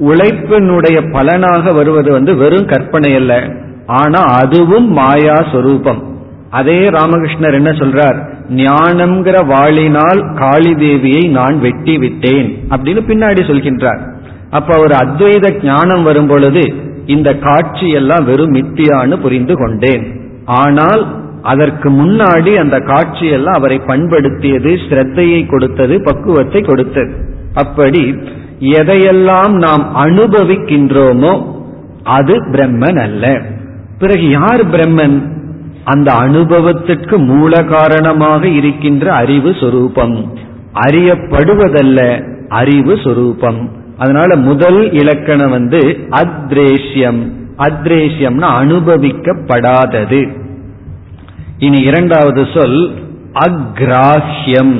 [0.00, 3.52] உழைப்பினுடைய பலனாக வருவது வந்து வெறும் கற்பனை அல்ல.
[3.86, 6.16] ஆனா அதுவும் மாயா சொரூபம்.
[6.50, 8.30] அதே ராமகிருஷ்ணர் என்ன சொல்றார்?
[8.48, 14.11] ஞானம்ங்கிற வாளினால் காளி தேவியை நான் வெட்டி விட்டேன் அப்படின்னு பின்னாடி சொல்கின்றார்.
[14.52, 16.64] அப்ப ஒரு அத்வைத ஞானம் வரும் பொழுது
[17.06, 20.04] இந்த காட்சி எல்லாம் வெறும் மித்தியான்னு புரிந்து கொண்டேன்.
[20.44, 21.02] ஆனால்
[21.42, 27.12] அதற்கு முன்னாடி அந்த காட்சியெல்லாம் அவரை பண்படுத்தியது ஸ்ரத்தையை கொடுத்தது பக்குவத்தை கொடுத்தது.
[27.54, 28.02] அப்படி
[28.60, 31.32] எதையெல்லாம் நாம் அனுபவிக்கின்றோமோ
[32.02, 33.24] அது பிரம்மன் அல்ல.
[33.98, 35.16] பிறகு யார் பிரம்மன்?
[35.84, 40.16] அந்த அனுபவத்திற்கு மூல காரணமாக இருக்கின்ற அறிவு சொரூபம்.
[40.86, 42.00] அறியப்படுவதல்ல
[42.48, 43.60] அறிவு சொரூபம்.
[44.02, 45.78] அதனால முதல் இலக்கணம் வந்து
[46.10, 47.20] அத்ரேஷ்யம்.
[47.58, 50.20] அத்ரேஷ்யம்னா அனுபவிக்கப்படாதது.
[51.58, 52.94] இனி இரண்டாவது சொல்
[53.46, 54.76] அக்ராஹ்யம்.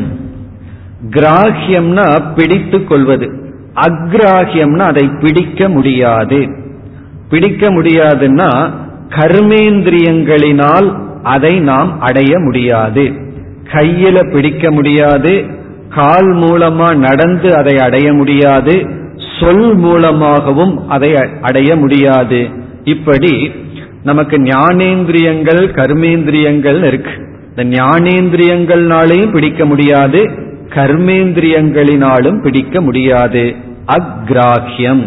[1.11, 3.27] கிராஹ்யம்னா பிடித்து கொள்வது.
[3.75, 6.41] அக்ராஹ்யம்னா அதை பிடிக்க முடியாது.
[7.31, 8.71] பிடிக்க முடியாதுன்னா
[9.09, 10.89] கர்மேந்திரியங்களினால்
[11.23, 13.05] அதை நாம் அடைய முடியாது.
[13.73, 15.33] கையில பிடிக்க முடியாது.
[15.89, 19.01] கால் மூலமா நடந்து அதை அடைய முடியாது.
[19.43, 22.49] சொல் மூலமாகவும் அதை அடைய முடியாது.
[22.85, 23.51] இப்படி
[24.03, 27.13] நமக்கு ஞானேந்திரியங்கள் கர்மேந்திரியங்கள் இருக்கு.
[27.57, 30.31] இந்த ஞானேந்திரியங்கள்னாலையும் பிடிக்க முடியாது
[30.69, 33.55] கர்மேந்திரியங்களினாலும் பிடிக்க முடியாது.
[33.87, 35.05] அக்ராஹியம்.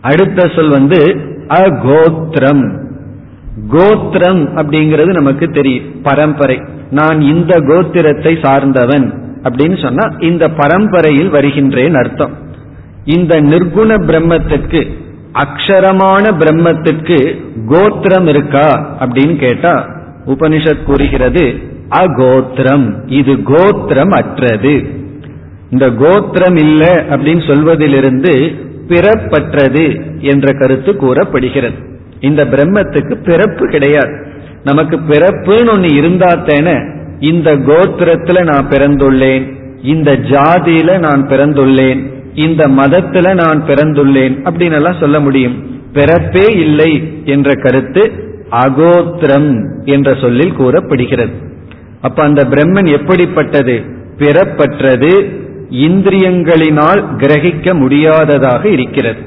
[0.00, 2.84] அடுத்த சொல் வந்து அகோத்திரம்.
[3.68, 6.60] கோத்திரம் அப்படிங்கிறது நமக்கு தெரியும் பரம்பரை.
[6.90, 9.06] நான் இந்த கோத்திரத்தை சார்ந்தவன்
[9.42, 12.32] அப்படின்னு சொன்னா இந்த பரம்பரையில் வருகின்றேன் அர்த்தம்.
[13.06, 14.90] இந்த நிர்குண பிரம்மத்திற்கு
[15.32, 19.88] அக்ஷரமான பிரம்மத்திற்கு கோத்திரம் இருக்கா அப்படின்னு கேட்டா
[20.26, 21.58] உபனிஷத் கூறுகிறது
[21.90, 23.02] அகோத்திரம்.
[23.06, 24.84] இது கோத்திரம் அற்றது.
[25.70, 28.54] இந்த கோத்திரம் இல்லை அப்படின்னு சொல்வதிலிருந்து
[28.88, 31.76] பிறப்பற்றது என்ற கருத்து கூறப்படுகிறது.
[32.20, 34.26] இந்த பிரம்மத்துக்கு பிறப்பு கிடையாது.
[34.64, 43.62] நமக்கு பிறப்புன்னு ஒண்ணு இருந்தாத்தேன இந்த கோத்திரத்துல நான் பிறந்துள்ளேன் இந்த ஜாதியில நான் பிறந்துள்ளேன் இந்த மதத்துல நான்
[43.66, 45.80] பிறந்துள்ளேன் அப்படின்னு எல்லாம் சொல்ல முடியும்.
[45.92, 48.12] பிறப்பே இல்லை என்ற கருத்து
[48.50, 51.32] அகோத்திரம் என்ற சொல்லில் கூறப்படுகிறது.
[52.00, 53.82] அப்ப அந்த பிரம்மன் எப்படிப்பட்டது?
[54.18, 55.10] பிறப்பற்றது
[55.70, 59.20] இந்திரியங்களினால் கிரகிக்க முடியாததாக இருக்கிறது.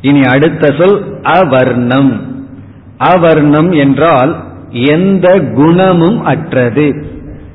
[0.00, 2.44] இனி அடுத்த சொல் அவர்ணம்.
[2.98, 7.04] அவர்ணம் என்றால் எந்த குணமும் அற்றது.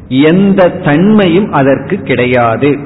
[0.09, 2.77] எந்த தன்மையும் அதற்கு கிடையாது.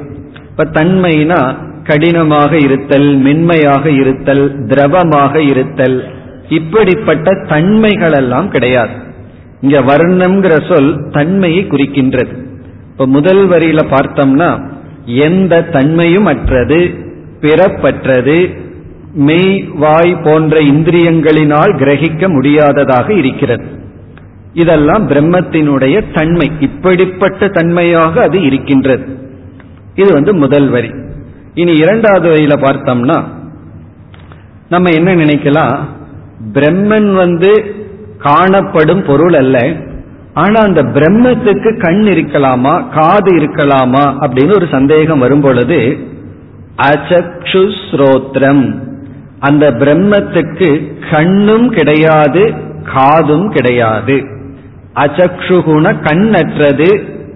[0.52, 6.04] இப்ப தன்மைனா கடினமாக இருத்தல் மென்மையாக இருத்தல் திரவமாக இருத்தல்.
[6.50, 8.92] இப்படிப்பட்ட தன்மைகள் எல்லாம் கிடையாது.
[9.62, 12.34] இங்க வர்ணம்ங்கிற சொல் தன்மையை குறிக்கின்றது.
[12.92, 14.62] இப்ப முதல் வரியில பார்த்தோம்னா
[15.06, 16.94] எந்த தன்மையும் அற்றது
[17.42, 18.50] பிறப்பற்றது
[19.14, 23.66] மெய் வாய் போன்ற இந்திரியங்களினால் கிரகிக்க முடியாததாக இருக்கிறது.
[24.54, 26.52] இதெல்லாம் பிரம்மத்தினுடைய தன்மை.
[26.60, 29.21] இப்படிப்பட்ட தன்மையாக அது இருக்கின்றது.
[30.02, 30.92] இது வந்து முதல் வரி.
[31.54, 33.24] இனி இரண்டாவது வரியில பார்த்தோம்னா
[34.70, 35.78] நம்ம என்ன நினைக்கலாம்?
[36.54, 37.76] பிரம்மன் வந்து
[38.18, 39.60] காணப்படும் பொருள் அல்ல.
[40.34, 45.98] ஆனா அந்த பிரம்மத்துக்கு கண் இருக்கலாமா காது இருக்கலாமா அப்படின்னு ஒரு சந்தேகம் வரும் பொழுது
[46.90, 48.64] அச்சக்ஷு ஸ்ரோத்ரம்.
[49.40, 50.70] அந்த பிரம்மத்துக்கு
[51.12, 52.54] கண்ணும் கிடையாது
[52.94, 54.18] காதும் கிடையாது.
[54.96, 56.90] அச்சக்ஷுகுண கண் அற்றது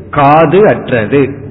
[0.10, 1.45] காது அற்றது.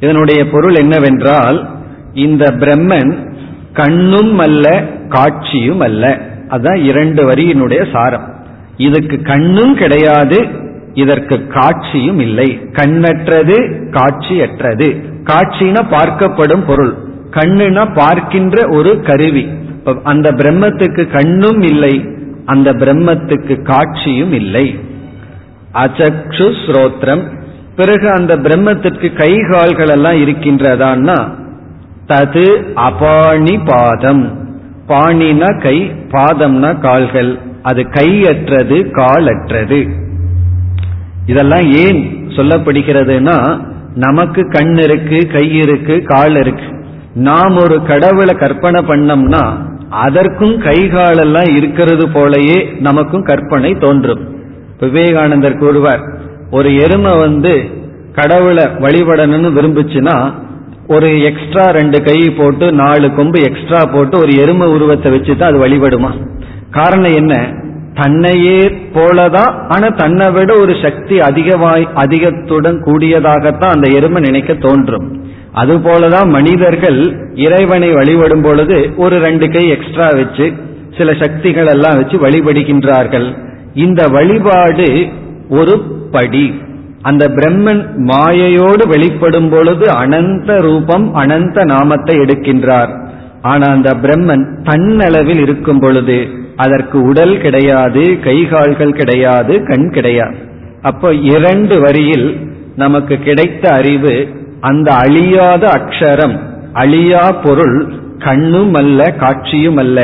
[0.00, 1.68] இதனுடைய பொருள் என்னவென்றால்
[2.14, 3.26] இந்த பிரம்மன்
[3.72, 6.20] கண்ணும் அல்ல காட்சியும் அல்ல.
[6.48, 8.34] அதுதான் இரண்டு வரியினுடைய சாரம்.
[8.76, 10.46] இதுக்கு கண்ணும் கிடையாது
[10.94, 12.60] இதற்கு காட்சியும் இல்லை.
[12.72, 13.56] கண்ணற்றது
[13.90, 15.02] காட்சியற்றது.
[15.24, 16.94] காட்சினா பார்க்கப்படும் பொருள்.
[17.30, 19.48] கண்ணுனா பார்க்கின்ற ஒரு கருவி.
[20.04, 22.04] அந்த பிரம்மத்துக்கு கண்ணும் இல்லை
[22.44, 24.78] அந்த பிரம்மத்துக்கு காட்சியும் இல்லை.
[25.74, 27.45] அச்சக்ஷு ஸ்ரோத்ரம்.
[27.76, 31.30] பிறகு அந்த பிரம்மத்திற்கு கை கால்கள் எல்லாம் இருக்கின்றதான்னா
[32.08, 34.38] தது அபாணி பாதம்.
[34.88, 37.38] பாணினா கை பாதம்னா கால்கள்.
[37.62, 39.88] அது கையற்றது காலற்றது.
[41.26, 46.84] இதெல்லாம் ஏன் சொல்லப்படுகிறதுனா நமக்கு கண் இருக்கு கை இருக்கு கால் இருக்கு.
[47.14, 49.44] நாம் ஒரு கடவுளை கற்பனை பண்ணோம்னா
[49.90, 54.34] அதற்கும் கை காலெல்லாம் இருக்கிறது போலயே நமக்கும் கற்பனை தோன்றும்.
[54.80, 57.68] விவேகானந்தர் கூறுவார் ஒரு எருமை வந்து
[58.12, 60.34] கடவுளை வழிபடணும்னு விரும்புச்சுன்னா
[60.88, 65.66] ஒரு எக்ஸ்ட்ரா ரெண்டு கை போட்டு நாலு கொம்பு எக்ஸ்ட்ரா போட்டு ஒரு எருமை உருவத்தை வச்சு தான் அது
[65.66, 66.10] வழிபடுமா?
[66.70, 67.52] காரணம் என்ன?
[67.94, 68.60] தன்னையே
[68.94, 75.24] போலதான் ஆனா தன்னை விட ஒரு சக்தி அதிகமாய் அதிகத்துடன் கூடியதாகத்தான் அந்த எருமை நினைக்க தோன்றும்.
[75.54, 80.52] அதுபோலதான் மனிதர்கள் இறைவனை வழிபடும் பொழுது ஒரு ரெண்டு கை எக்ஸ்ட்ரா வச்சு
[80.98, 83.36] சில சக்திகள் எல்லாம் வச்சு வழிபடுகின்றார்கள்.
[83.74, 85.06] இந்த வழிபாடு
[85.48, 85.82] ஒரு
[86.16, 86.44] எப்படி
[87.08, 92.92] அந்த பிரம்மன் மாயையோடு வெளிப்படும் பொழுது அனந்த ரூபம் அனந்த நாமத்தை எடுக்கின்றார்.
[93.42, 96.18] ஆனா அந்த பிரம்மன் தன்னளவில் இருக்கும் பொழுது
[96.56, 100.36] அதற்கு உடல் கிடையாது கைகால்கள் கிடையாது கண் கிடையாது.
[100.82, 102.28] அப்போ இரண்டு வரியில்
[102.76, 104.14] நமக்கு கிடைத்த அறிவு
[104.60, 106.36] அந்த அழியாத அக்ஷரம்
[106.82, 107.78] அழியா பொருள்
[108.18, 110.00] கண்ணும் அல்ல காட்சியும் அல்ல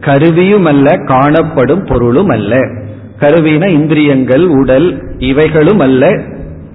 [0.00, 2.54] கருவியும் அல்ல காணப்படும் பொருளும் அல்ல
[3.20, 6.10] கருவின இந்திரியங்கள் உடல் இவைகளும் அல்ல.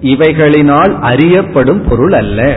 [0.00, 2.56] இவைகளினால் அறியப்படும் பொருள் அல்ல.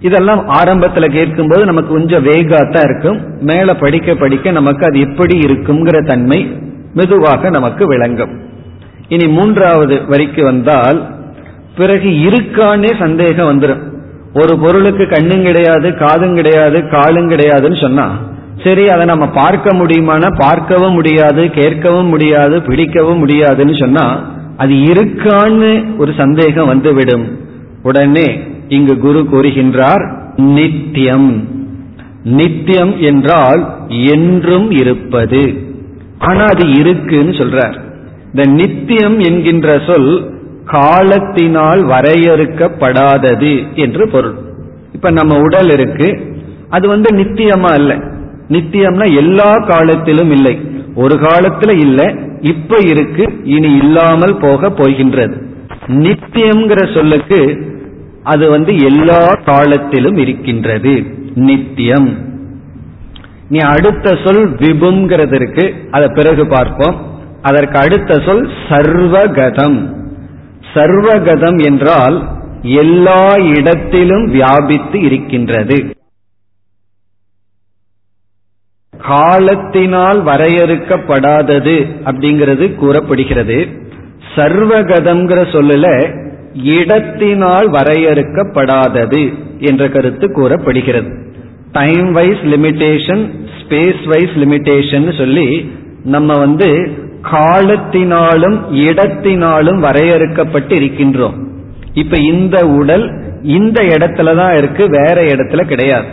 [0.00, 3.20] இதெல்லாம் ஆரம்பத்துல கேட்கும்போது நமக்கு கொஞ்சம் வேகாத்தான் இருக்கும்.
[3.40, 6.58] மேல படிக்க படிக்க நமக்கு அது எப்படி இருக்குங்கிற தன்மை
[6.94, 8.40] மெதுவாக நமக்கு விளங்கும்.
[9.08, 11.14] இனி மூன்றாவது வரிக்கு வந்தால்
[11.76, 13.88] பிறகு இருக்கானே சந்தேகம் வந்துடும்
[14.34, 18.18] ஒரு பொருளுக்கு கண்ணும் கிடையாது காதும் கிடையாது காலும் கிடையாதுன்னு சொன்னா
[18.64, 24.06] சரி அதை நம்ம பார்க்க முடியுமானா பார்க்கவும் முடியாது கேட்கவும் முடியாது பிடிக்கவும் முடியாதுன்னு சொன்னா
[24.56, 27.26] அது இருக்கான்னு ஒரு சந்தேகம் வந்துவிடும்.
[27.82, 28.28] உடனே
[28.68, 30.04] இங்கு குரு கூறுகின்றார்
[30.36, 31.30] நித்தியம்
[32.24, 35.42] நித்தியம் என்றால் என்றும் இருப்பது.
[36.18, 37.76] ஆனா அது இருக்குன்னு சொல்றார்.
[38.32, 40.12] இந்த நித்தியம் என்கின்ற சொல்
[40.64, 44.36] காலத்தினால் வரையறுக்கப்படாதது என்று பொருள்.
[44.92, 46.08] இப்ப நம்ம உடல் இருக்கு
[46.70, 47.96] அது வந்து நித்தியமா இல்லை.
[48.50, 50.60] நித்தியம்னா எல்லா காலத்திலும் இல்லை.
[50.94, 52.06] ஒரு காலத்துல இல்லை
[52.40, 55.36] இப்ப இருக்கு இனி இல்லாமல் போக போகின்றது.
[55.86, 57.68] நித்தியம்ங்கிற சொல்லுக்கு
[58.22, 61.06] அது வந்து எல்லா காலத்திலும் இருக்கின்றது.
[61.34, 62.10] நித்தியம்.
[63.48, 66.96] நீ அடுத்த சொல் விபுங்கிறது இருக்கு அதை பிறகு பார்ப்போம்.
[67.42, 69.78] அதற்கு அடுத்த சொல் சர்வகதம்.
[70.74, 72.28] சர்வகதம் என்றால்
[72.62, 75.78] எல்லா இடத்திலும் வியாபித்து இருக்கின்றது.
[79.10, 81.76] காலத்தினால் வரையறுக்கப்படாதது
[82.08, 83.58] அப்படிங்கிறது கூறப்படுகிறது.
[84.36, 85.86] சர்வகதம்ங்கிற சொல்லல
[86.76, 89.22] இடத்தினால் வரையறுக்கப்படாதது
[89.68, 91.10] என்ற கருத்து கூறப்படுகிறது.
[91.72, 93.22] Time wise limitation
[93.58, 95.48] space wise limitation சொல்லி
[96.14, 96.68] நம்ம வந்து
[97.32, 101.36] காலத்தினாலும் இடத்தினாலும் வரையறுக்கப்பட்டு இருக்கின்றோம்
[102.02, 103.04] இப்ப இந்த உடல்
[103.56, 106.08] இந்த இடத்துல தான் இருக்கு வேற இடத்துல கிடையாது.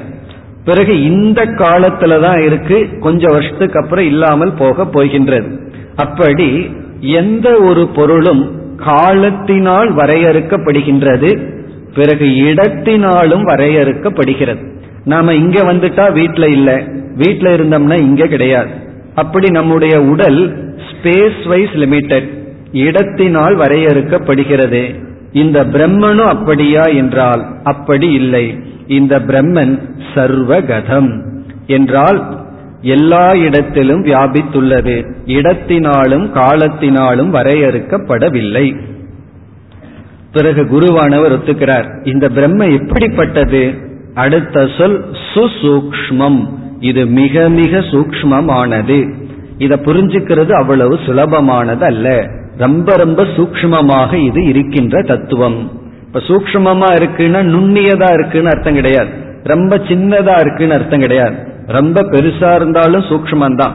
[0.68, 2.78] பிறகு இந்த காலத்துல தான் இருக்கு.
[3.00, 5.50] கொஞ்சம் வருஷத்துக்கு அப்புறம் இல்லாமல் போக போகின்றது.
[5.96, 6.50] அப்படி
[7.00, 8.44] எந்த ஒரு பொருளும்
[8.76, 11.30] காலத்தினால் வரையறுக்கப்படுகின்றது.
[11.96, 14.64] பிறகு இடத்தினாலும் வரையறுக்கப்படுகிறது.
[15.04, 16.84] நாம இங்க வந்துட்டா வீட்டுல இல்ல.
[17.18, 18.70] வீட்டுல இருந்தோம்னா இங்க கிடையாது.
[19.16, 20.40] அப்படி நம்முடைய உடல்
[20.90, 22.30] ஸ்பேஸ் வைஸ் லிமிடெட்
[22.72, 24.84] இடத்தினால் வரையறுக்கப்படுகிறது.
[25.34, 28.46] இந்த பிரம்மனும் அப்படியா என்றால் அப்படி இல்லை.
[28.88, 29.80] இந்த பிரம்மன்
[30.16, 31.26] சர்வகதம்
[31.68, 32.46] என்றால்
[32.82, 35.12] எல்லா இடத்திலும் வியாபித்துள்ளது.
[35.26, 38.76] இடத்தினாலும் காலத்தினாலும் வரையறுக்கப்படவில்லை.
[40.32, 42.08] பிறகு குருவானவர் ஒத்துக்கிறார்.
[42.08, 43.74] இந்த பிரம்ம எப்படிப்பட்டது?
[44.14, 49.14] அடுத்த சொல் சுசூக்மம் இது மிக மிக சூக்மமானது
[49.58, 52.26] இதை புரிஞ்சுக்கிறது அவ்வளவு சுலபமானது அல்ல
[52.58, 55.72] ரொம்ப ரொம்ப சூக்மமாக இது இருக்கின்ற தத்துவம்.
[56.18, 59.10] இப்ப சூக்மமா இருக்குன்னா நுண்ணியதா இருக்குன்னு அர்த்தம் கிடையாது.
[59.44, 61.36] ரொம்ப சின்னதா இருக்குன்னு அர்த்தம் கிடையாது.
[61.68, 63.72] ரொம்ப பெருசா இருந்தாலும் சூக்மந்தான்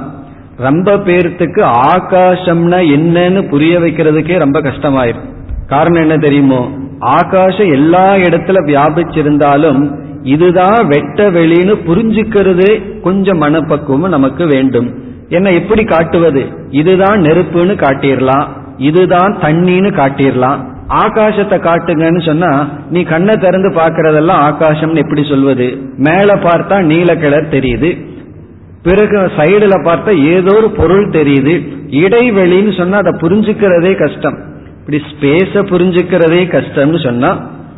[0.57, 1.62] ரொம்ப பேர்த்துக்கு
[1.94, 5.35] ஆகாசம்னா என்னன்னு புரிய வைக்கிறதுக்கே ரொம்ப கஷ்டமாயிரும்.
[5.66, 6.70] காரணம் என்ன தெரியுமோ?
[6.98, 15.02] ஆகாசம் எல்லா இடத்துல வியாபிச்சிருந்தாலும் இதுதான் வெட்ட வெளின்னு புரிஞ்சுக்கிறது கொஞ்சம் மனப்பக்குவம் நமக்கு வேண்டும்.
[15.28, 16.46] என்ன எப்படி காட்டுவது?
[16.70, 22.50] இதுதான் நெருப்புன்னு காட்டிடலாம் இதுதான் தண்ணின்னு காட்டிடலாம் ஆகாசத்தை காட்டுங்கன்னு சொன்னா
[22.90, 25.66] நீ கண்ணை திறந்து பாக்குறதெல்லாம் ஆகாசம்னு எப்படி சொல்வது?
[25.96, 27.90] மேல பார்த்தா நீல கிளர் தெரியுது.
[28.83, 31.55] பிறகு சைடுல பார்த்தா ஏதோ ஒரு பொருள் தெரியுது.
[32.05, 34.38] இடைவெளின்னு சொன்னா அதை புரிஞ்சுக்கிறதே கஷ்டம்.
[34.78, 37.31] இப்படி ஸ்பேஸ புரிஞ்சுக்கிறதே கஷ்டம்னு சொன்னா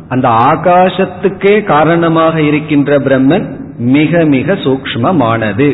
[0.09, 3.45] அந்த ஆகாசத்துக்கே காரணமாக இருக்கின்ற பிரம்மன்
[3.97, 5.69] மிக மிக சூக்மமானது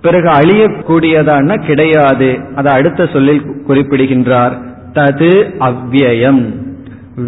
[0.00, 2.28] பிறகு அழியக்கூடியதான கிடையாது.
[2.56, 4.54] அதை அடுத்த சொல்லில் குறிப்பிடுகின்றார்.
[4.96, 6.42] தது அவ்வியம்.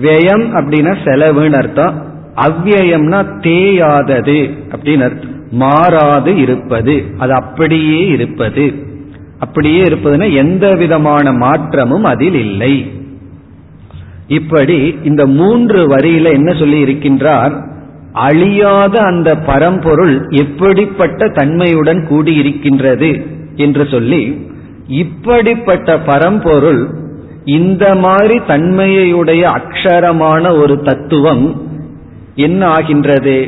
[0.02, 1.94] வியம் அப்படின்னா செலவுன்னு அர்த்தம்.
[2.34, 5.36] அவ்வியம்னா தேயாதது அப்படின்னு அர்த்தம்.
[5.50, 7.04] மாறாது இருப்பது.
[7.18, 8.86] அது அப்படியே இருப்பது.
[9.38, 12.90] அப்படியே இருப்பதுன்னா எந்த விதமான மாற்றமும் அதில் இல்லை.
[14.28, 17.66] இப்படி இந்த மூன்று வரியில என்ன சொல்லி இருக்கின்றார்?
[18.12, 23.10] அழியாத அந்த பரம்பொருள் எப்படிப்பட்ட தன்மையுடன் கூடியிருக்கின்றது
[23.56, 24.46] என்று சொல்லி
[24.86, 26.88] இப்படிப்பட்ட பரம்பொருள்
[27.56, 31.44] இந்த மாதிரி தன்மையுடைய அக்ஷரமான ஒரு தத்துவம்
[32.34, 33.38] என்ன ஆகின்றது?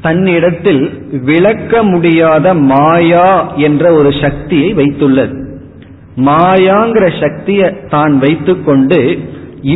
[0.00, 0.82] தன்னிடத்தில்
[1.24, 5.36] விளக்க முடியாத மாயா என்ற ஒரு சக்தியை வைத்துள்ளது.
[6.26, 8.98] மாயாங்கிற சக்தியை தான் வைத்துக்கொண்டு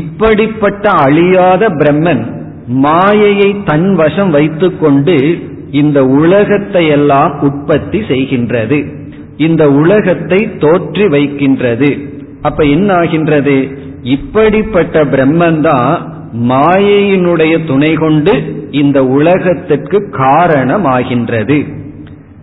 [0.01, 2.23] இப்படிப்பட்ட அழியாத பிரம்மன்
[2.67, 5.17] மாயையை தன் வசம் வைத்துக்கொண்டு
[5.71, 8.79] இந்த உலகத்தை எல்லாம் உற்பத்தி செய்கின்றது.
[9.37, 11.91] இந்த உலகத்தை தோற்றி வைக்கின்றது.
[12.43, 21.67] அப்ப என்ன ஆகின்றது இப்படிப்பட்ட பிரம்மந்தான் மாயையினுடைய துணை கொண்டு இந்த உலகத்துக்கு காரணமாகின்றது.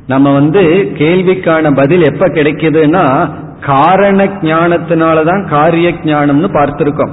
[0.07, 3.29] நம்ம வந்து கேள்விக்கான பதில் எப்ப கிடைக்குதுன்னா
[3.59, 7.11] காரண ஞானத்தினாலதான் காரிய ஞானம்னு பார்த்திருக்கோம்.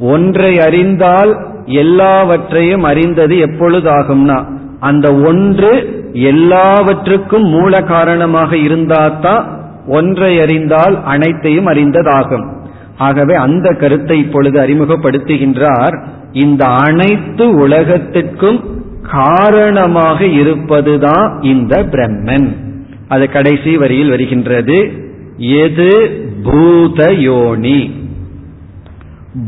[0.00, 4.44] ஒன்றை அறிந்தால் எல்லாவற்றையும் அறிந்தது எப்பொழுது ஆகும்னா
[4.80, 12.52] அந்த ஒன்று எல்லாவற்றுக்கும் மூல காரணமாக இருந்தால்தான் ஒன்றை அறிந்தால் அனைத்தையும் அறிந்ததாகும்.
[12.98, 16.04] ஆகவே அந்த கருத்தை இப்பொழுது அறிமுகப்படுத்துகின்றார்.
[16.32, 18.64] இந்த அனைத்து உலகத்திற்கும்
[19.02, 22.56] காரணமாக இருப்பதுதான் இந்த பிரம்மன்.
[23.08, 24.92] அது கடைசி வரியில் வருகின்றது.
[25.36, 26.10] எது
[26.42, 28.06] பூத யோனி?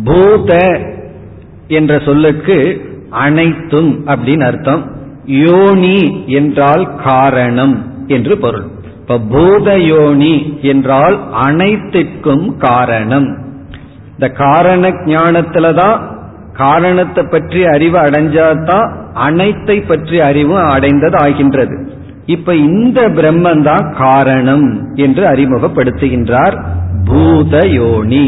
[0.04, 0.80] பூத
[1.68, 4.96] என்ற சொல்லுக்கு அனைத்தும் அப்படின்னு அர்த்தம்.
[5.24, 8.74] யோனி என்றால் காரணம் என்று பொருள்.
[9.08, 13.28] இப்ப பூதயோனி என்றால் அனைத்திற்கும் காரணம்.
[14.12, 16.00] இந்த காரண ஞானத்துலதான்
[16.52, 21.76] காரணத்தை பற்றி அறிவு அடைஞ்சாதான் அனைத்தை பற்றி அறிவு அடைந்தது ஆகின்றது.
[22.26, 26.56] இப்ப இந்த பிரம்மன் தான் காரணம் என்று அறிமுகப்படுத்துகின்றார்
[27.04, 28.26] பூதயோனி.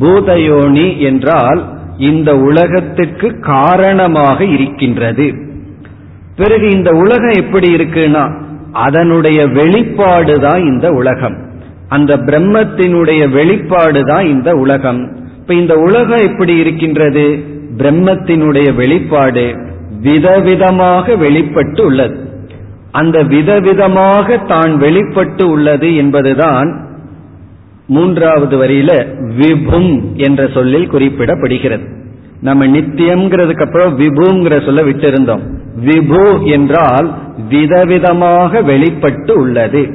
[0.00, 1.62] பூதயோனி என்றால்
[1.96, 5.34] இந்த உலகத்திற்கு காரணமாக இருக்கின்றது.
[6.36, 11.36] பிறகு இந்த உலகம் எப்படி இருக்குன்னா அதனுடைய வெளிப்பாடு தான் இந்த உலகம்.
[11.88, 15.16] அந்த பிரம்மத்தினுடைய வெளிப்பாடு தான் இந்த உலகம்.
[15.36, 17.44] இப்ப இந்த உலகம் எப்படி இருக்கின்றது?
[17.76, 19.68] பிரம்மத்தினுடைய வெளிப்பாடு
[20.02, 22.28] விதவிதமாக வெளிப்பட்டு உள்ளது.
[22.90, 26.88] அந்த விதவிதமாக தான் வெளிப்பட்டு உள்ளது என்பதுதான்
[27.86, 29.06] மூன்றாவது வரியில
[29.38, 31.98] விபும் என்ற சொல்லில் குறிப்பிடப்படுகிறது.
[32.40, 35.59] நம்ம நித்தியம்ங்கிறதுக்கு அப்புறம் விபுங்கிற சொல்ல விட்டிருந்தோம்.
[35.84, 37.14] விபு என்றால்
[37.50, 39.88] விதவிதமாக வெளிப்பட்டு உள்ளது.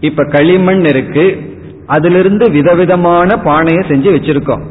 [0.00, 1.54] இப்ப களிமண் இருக்கு.
[1.86, 4.62] அதிலிருந்து விதவிதமான பானையை செஞ்சு வச்சிருக்கோம்.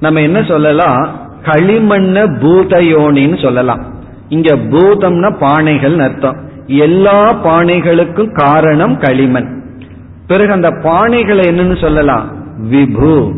[0.00, 1.20] நம்ம என்ன சொல்லலாம்?
[1.44, 3.86] களிமண்ண பூதயோனின்னு சொல்லலாம்.
[4.28, 6.36] இங்க பூதம்னா பானைகள் அர்த்தம்.
[6.66, 9.62] எல்லா பானைகளுக்கும் காரணம் களிமண்.
[10.26, 12.30] பிறகு அந்த பானைகளை என்னன்னு சொல்லலாம்?
[12.70, 13.32] விபு.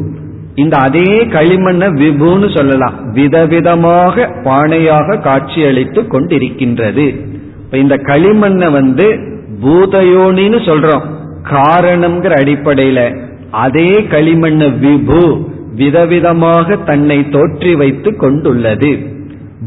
[0.54, 2.94] இந்த அதே களிமண்ணை விபுன்னு சொல்லலாம்.
[3.14, 7.24] விதவிதமாக பானையாக காட்சியளித்து கொண்டிருக்கின்றது.
[7.72, 9.18] இந்த களிமண்ணை வந்து
[9.62, 11.02] பூதயோனின்னு சொல்றோம்.
[11.50, 13.16] காரணம்ங்கிற அடிப்படையில
[13.50, 18.98] அதே களிமண்ண விபு விதவிதமாக தன்னை தோற்றி வைத்து கொண்டுள்ளது.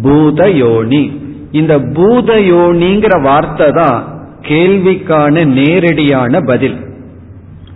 [0.04, 1.12] பூதயோனி.
[1.52, 4.04] இந்த பூதயோனிங்கிற வார்த்தை தான்
[4.42, 6.78] கேள்விக்கான நேரடியான பதில்.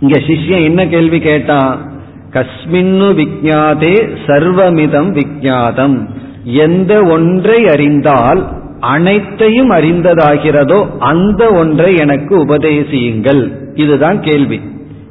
[0.00, 1.87] இங்க சிஷ்யன் என்ன கேள்வி கேட்டான்?
[2.32, 6.08] கஸ்மின்னு விஜாதே சர்வமிதம் விஜாதம்
[6.44, 8.48] எந்த ஒன்றை அறிந்தால்
[8.80, 13.52] அனைத்தையும் அறிந்ததாகிறதோ அந்த ஒன்றை எனக்கு உபதேசியுங்கள்.
[13.74, 14.60] இதுதான் கேள்வி.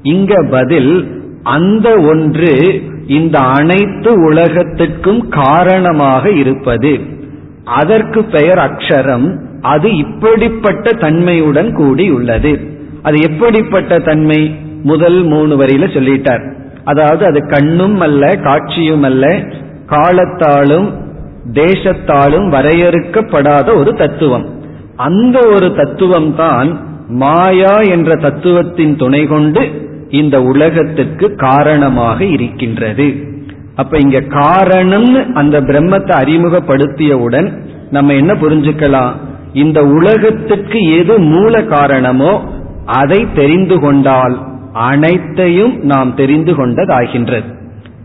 [0.01, 6.99] இங்க பதில் அந்த ஒன்று இந்த அனைத்து உலகத்திற்கும் காரணமாக இருப்பது.
[7.65, 9.37] அதற்கு பெயர் அக்ஷரம்.
[9.61, 12.59] அது இப்படிப்பட்ட தன்மையுடன் கூடி உள்ளது
[13.03, 14.55] அது எப்படிப்பட்ட தன்மை?
[14.83, 16.55] முதல் மூணு வரியில சொல்லிட்டார்.
[16.89, 19.25] அதாவது அது கண்ணும் அல்ல காட்சியும் அல்ல
[19.93, 20.87] காலத்தாலும்
[21.53, 24.45] தேசத்தாலும் வரையறுக்கப்படாத ஒரு தத்துவம்.
[25.07, 26.69] அந்த ஒரு தத்துவம் தான்
[27.21, 29.61] மாயா என்ற தத்துவத்தின் துணை கொண்டு
[30.19, 33.07] இந்த உலகத்திற்கு காரணமாக இருக்கின்றது.
[33.75, 37.47] அப்ப இங்க காரணம்னு அந்த பிரம்மத்தை அறிமுகப்படுத்தியவுடன்
[37.89, 39.13] நம்ம என்ன புரிஞ்சுக்கலாம்?
[39.53, 42.33] இந்த உலகத்துக்கு எது மூல காரணமோ
[42.99, 44.35] அதை தெரிந்து கொண்டால்
[44.77, 47.49] அனைத்தையும் நாம் தெரிந்து கொண்டதாகின்றது.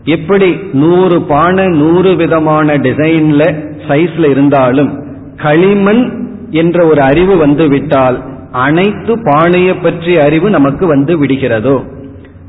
[0.03, 3.41] எப்படி நூறு பானை நூறு விதமான டிசைன்ல
[3.87, 4.91] சைஸ்ல இருந்தாலும்
[5.35, 6.03] களிமண்
[6.49, 8.17] என்ற ஒரு அறிவு வந்துவிட்டால்
[8.51, 11.83] அனைத்து பானையை பற்றிய அறிவு நமக்கு வந்து விடுகிறதோ?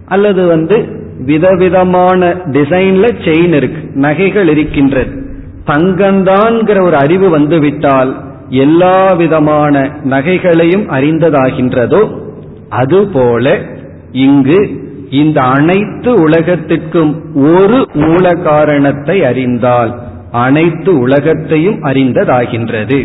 [0.06, 0.76] அல்லது வந்து
[1.18, 5.12] விதவிதமான டிசைன்ல செயின் இருக்கு நகைகள் இருக்கின்றது.
[5.66, 8.10] தங்கந்தான்கிற ஒரு அறிவு வந்துவிட்டால்
[8.48, 12.02] எல்லா விதமான நகைகளையும் அறிந்ததாகின்றதோ?
[12.68, 13.58] அதுபோல
[14.14, 14.58] இங்கு
[15.10, 17.12] இந்த அனைத்து உலகத்திற்கும்
[17.54, 19.92] ஒரு மூல காரணத்தை அறிந்தால்
[20.30, 22.98] அனைத்து உலகத்தையும் அறிந்ததாகின்றது.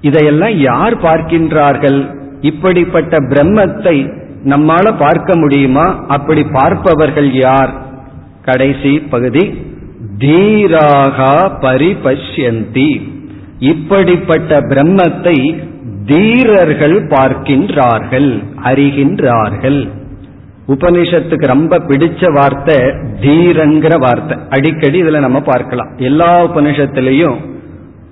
[0.00, 2.00] இதையெல்லாம் யார் பார்க்கின்றார்கள்?
[2.40, 3.96] இப்படிப்பட்ட பிரம்மத்தை
[4.44, 5.86] நம்மால பார்க்க முடியுமா?
[6.08, 7.72] அப்படி பார்ப்பவர்கள் யார்?
[8.44, 9.44] கடைசி பகுதி
[10.18, 12.90] தீராகா பரிபஷ்யந்தி.
[13.72, 15.36] இப்படிப்பட்ட பிரம்மத்தை
[16.06, 19.88] தீரர்கள் பார்க்கின்றார்கள் அறிகின்றார்கள்.
[20.68, 22.76] உபனிஷத்துக்கு ரொம்ப பிடிச்ச வார்த்தை
[23.20, 24.38] தீரங்கிற வார்த்தை.
[24.50, 25.90] அடிக்கடி இதுல நம்ம பார்க்கலாம்.
[25.98, 27.36] எல்லா உபனிஷத்திலையும்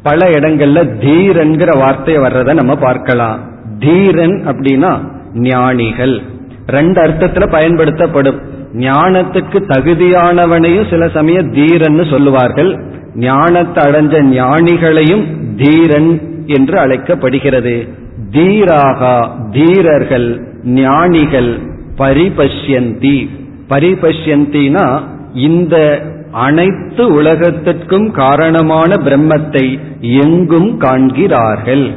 [0.02, 3.38] பல இடங்கள்ல தீரன்கிற வார்த்தை வர்றத நம்ம பார்க்கலாம்.
[3.78, 4.92] தீரன் அப்படின்னா
[5.34, 6.20] ஞானிகள்.
[6.66, 8.40] ரெண்டு அர்த்தத்துல பயன்படுத்தப்படும்.
[8.72, 12.78] ஞானத்துக்கு தகுதியானவனையும் சில சமயம் தீரன்னு சொல்லுவார்கள்.
[13.14, 15.24] ஞானத்தை அடைஞ்ச ஞானிகளையும்
[15.56, 17.88] தீரன் என்று அழைக்கப்படுகிறது.
[18.30, 21.58] தீராகா தீரர்கள் ஞானிகள்
[21.96, 23.28] பரிபஷ்யந்தி.
[23.68, 25.00] பரிபஷ்யந்தினா
[25.34, 31.90] இந்த அனைத்து உலகத்திற்கும் காரணமான பிரம்மத்தை எங்கும் காண்கிறார்கள்.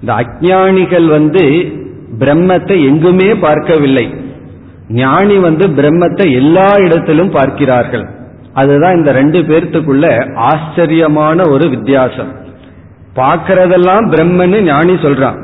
[0.00, 1.44] இந்த அஜானிகள் வந்து
[2.18, 4.14] பிரம்மத்தை எங்குமே பார்க்கவில்லை.
[4.88, 8.08] ஞானி வந்து பிரம்மத்தை எல்லா இடத்திலும் பார்க்கிறார்கள்.
[8.52, 12.45] அதுதான் இந்த ரெண்டு பேர்த்துக்குள்ள ஆச்சரியமான ஒரு வித்தியாசம்.
[13.16, 15.38] பார்க்கறதெல்லாம் பிரம்மன்னு ஞானி சொல்றான்.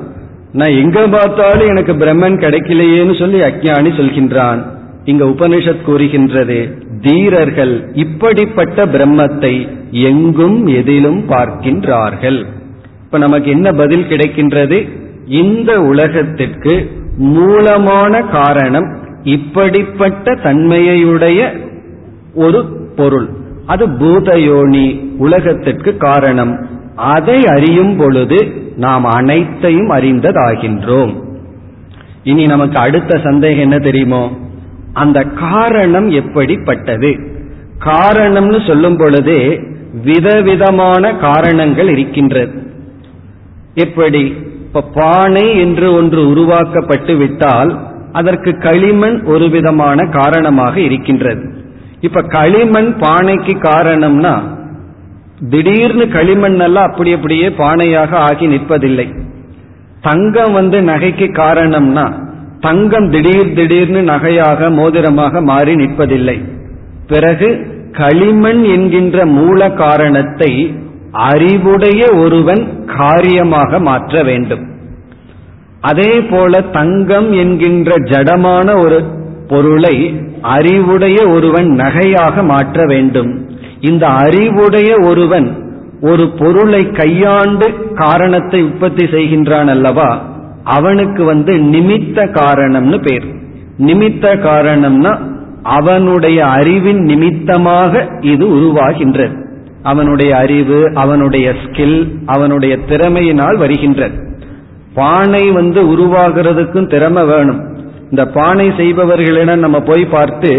[0.52, 4.62] நான் எங்க பார்த்தாலும் எனக்கு பிரம்மன் கிடைக்கலையேன்னு சொல்லி அஜானி சொல்கின்றான்.
[5.04, 12.44] இங்க உபனிஷத் கூறுகின்றது தீரர்கள் இப்படிப்பட்ட பிரம்மத்தை எங்கும் எதிலும் பார்க்கின்றார்கள்.
[13.04, 14.88] இப்ப நமக்கு என்ன பதில் கிடைக்கின்றது?
[15.26, 21.40] இந்த உலகத்திற்கு மூலமான காரணம் இப்படிப்பட்ட தன்மையுடைய
[22.34, 22.64] ஒரு
[22.96, 23.28] பொருள்.
[23.66, 24.86] அது பூதயோனி
[25.18, 26.71] உலகத்திற்கு காரணம்.
[26.96, 31.22] அதை அறியும் பொழுது நாம் அனைத்தையும் அறிந்ததாகின்றோம்.
[32.22, 34.30] இனி நமக்கு அடுத்த சந்தேகம் என்ன தெரியுமோ?
[34.92, 37.18] அந்த காரணம் எப்படிப்பட்டது?
[37.78, 39.60] காரணம்னு சொல்லும் பொழுதே
[40.04, 42.62] விதவிதமான காரணங்கள் இருக்கின்றது.
[43.74, 44.34] எப்படி?
[44.66, 47.78] இப்ப பானை என்று ஒன்று உருவாக்கப்பட்டு விட்டால்
[48.12, 51.50] அதற்கு களிமண் ஒரு விதமான காரணமாக இருக்கின்றது.
[52.00, 54.60] இப்ப களிமண் பானைக்கு காரணம்னா
[55.50, 59.14] திடீர்னு களிமண் எல்லாம் அப்படி அப்படியே பானையாக ஆகி நிற்பதில்லை.
[60.00, 62.12] தங்கம் வந்து நகைக்கு காரணம்னா
[62.60, 66.44] தங்கம் திடீர் திடீர்னு நகையாக மோதிரமாக மாறி நிற்பதில்லை.
[67.06, 70.76] பிறகு களிமண் என்கின்ற மூல காரணத்தை
[71.12, 74.66] அறிவுடைய ஒருவன் காரியமாக மாற்ற வேண்டும்.
[75.80, 79.04] அதே போல தங்கம் என்கின்ற ஜடமான ஒரு
[79.48, 83.46] பொருளை அறிவுடைய ஒருவன் நகையாக மாற்ற வேண்டும்.
[83.82, 85.48] இந்த அறிவுடைய ஒருவன்
[86.02, 90.10] ஒரு பொருளை கையாண்டு காரணத்தை உற்பத்தி செய்கின்றான் அல்லவா?
[90.64, 93.26] அவனுக்கு வந்து நிமித்த காரணம்னு பேர்.
[93.78, 95.12] நிமித்த காரணம்னா
[95.62, 99.36] அவனுடைய அறிவின் நிமித்தமாக இது உருவாகின்றது
[99.82, 104.16] அவனுடைய அறிவு அவனுடைய ஸ்கில் அவனுடைய திறமையினால் வருகின்றது
[104.94, 107.60] பானை வந்து உருவாகிறதுக்கும் திறமை வேணும்.
[108.10, 110.52] இந்த பானை செய்பவர்களிடம் நம்ம போய் பார்த்து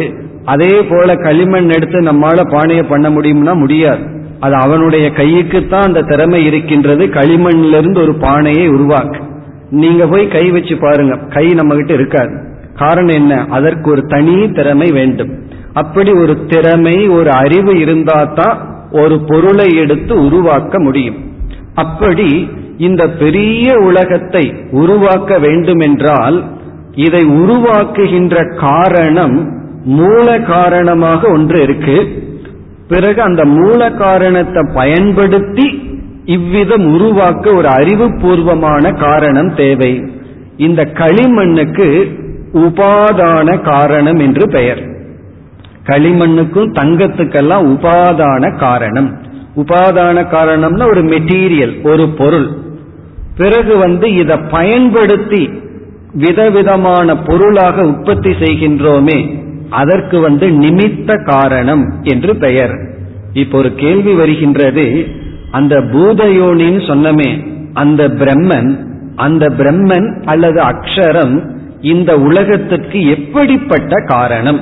[0.46, 4.22] அதே போல களிமண் எடுத்து நம்மால பானையை பண்ண முடியும்னா முடியாது.
[4.39, 7.06] அது அவனுடைய கைக்குத்தான் அந்த திறமை இருக்கின்றது.
[7.06, 9.22] களிமண்ல இருந்து ஒரு பானையை உருவாக்கு.
[9.70, 11.18] நீங்க போய் கை வச்சு பாருங்க.
[11.18, 12.38] கை நம்ம கிட்ட இருக்காது.
[12.76, 13.46] காரணம் என்ன?
[13.50, 15.30] அதற்கு ஒரு தனி திறமை வேண்டும்.
[15.74, 21.16] அப்படி ஒரு திறமை ஒரு அறிவு இருந்தா தான் ஒரு பொருளை எடுத்து உருவாக்க முடியும்.
[21.74, 26.44] அப்படி இந்த பெரிய உலகத்தை உருவாக்க வேண்டும் என்றால்
[26.96, 32.23] இதை உருவாக்குகின்ற காரணம் மூல காரணமாக ஒன்று இருக்கு.
[32.88, 35.91] பிறகு அந்த மூல காரணத்தை பயன்படுத்தி
[36.25, 40.03] இவ்விதம் உருவாக்க ஒரு அறிவுபூர்வமான காரணம் தேவை.
[40.57, 42.17] இந்த களிமண்ணுக்கு
[42.53, 44.79] உபாதான காரணம் என்று பெயர்.
[45.84, 49.17] களிமண்ணுக்கும் தங்கத்துக்கெல்லாம் உபாதான காரணம்.
[49.55, 52.47] உபாதான காரணம்னா ஒரு மெட்டீரியல் ஒரு பொருள்.
[53.38, 55.49] பிறகு வந்து இதை பயன்படுத்தி
[56.13, 59.43] விதவிதமான பொருளாக உற்பத்தி செய்கின்றோமே
[59.74, 62.76] அதற்கு வந்து நிமித்த காரணம் என்று பெயர்.
[63.34, 65.05] இப்போ ஒரு கேள்வி வருகின்றது
[65.51, 67.30] அந்த பூதயோனின்னு சொன்னமே
[67.74, 68.71] அந்த பிரம்மன்
[69.15, 71.36] அந்த பிரம்மன் அல்லது அக்ஷரம்
[71.82, 74.59] இந்த உலகத்திற்கு எப்படிப்பட்ட காரணம்?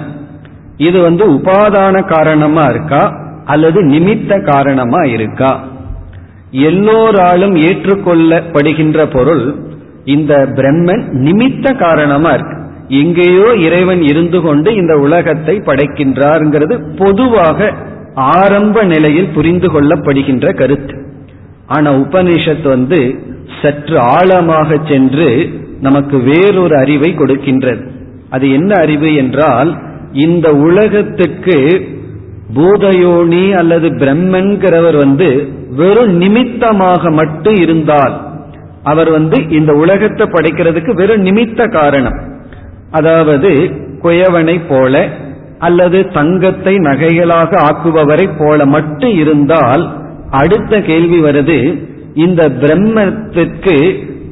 [0.77, 3.03] இது வந்து உபாதான காரணமா இருக்கா?
[3.45, 5.51] அல்லது நிமித்த காரணமா இருக்கா?
[6.51, 9.45] எல்லோராலும் ஏற்றுக்கொள்ளப்படுகின்ற பொருள்
[10.05, 12.60] இந்த பிரம்மன் நிமித்த காரணமா இருக்கு.
[12.99, 17.69] எங்கேயோ இறைவன் இருந்து கொண்டு இந்த உலகத்தை படைக்கின்றார்ங்கிறது பொதுவாக
[18.13, 20.95] ஆரம்ப நிலையில் புரிந்து கொள்ளப்படுகின்ற கருத்து.
[21.67, 22.99] ஆனா உபனிஷத் வந்து
[23.61, 25.49] சற்று ஆழமாக சென்று
[25.81, 27.83] நமக்கு வேறொரு அறிவை கொடுக்கின்றது.
[28.29, 29.81] அது என்ன அறிவு என்றால்
[30.13, 31.57] இந்த உலகத்துக்கு
[32.55, 35.29] பூதயோனி அல்லது பிரம்மன்கிறவர் வந்து
[35.75, 38.15] வெறும் நிமித்தமாக மட்டும் இருந்தால்
[38.83, 42.17] அவர் வந்து இந்த உலகத்தை படைக்கிறதுக்கு வெறும் நிமித்த காரணம்.
[42.91, 43.51] அதாவது
[44.03, 45.03] குயவனை போல
[45.59, 49.83] அல்லது தங்கத்தை நகைகளாக ஆக்குபவரை போல மட்டும் இருந்தால்
[50.31, 51.57] அடுத்த கேள்வி வருது
[52.13, 53.75] இந்த பிரம்மத்திற்கு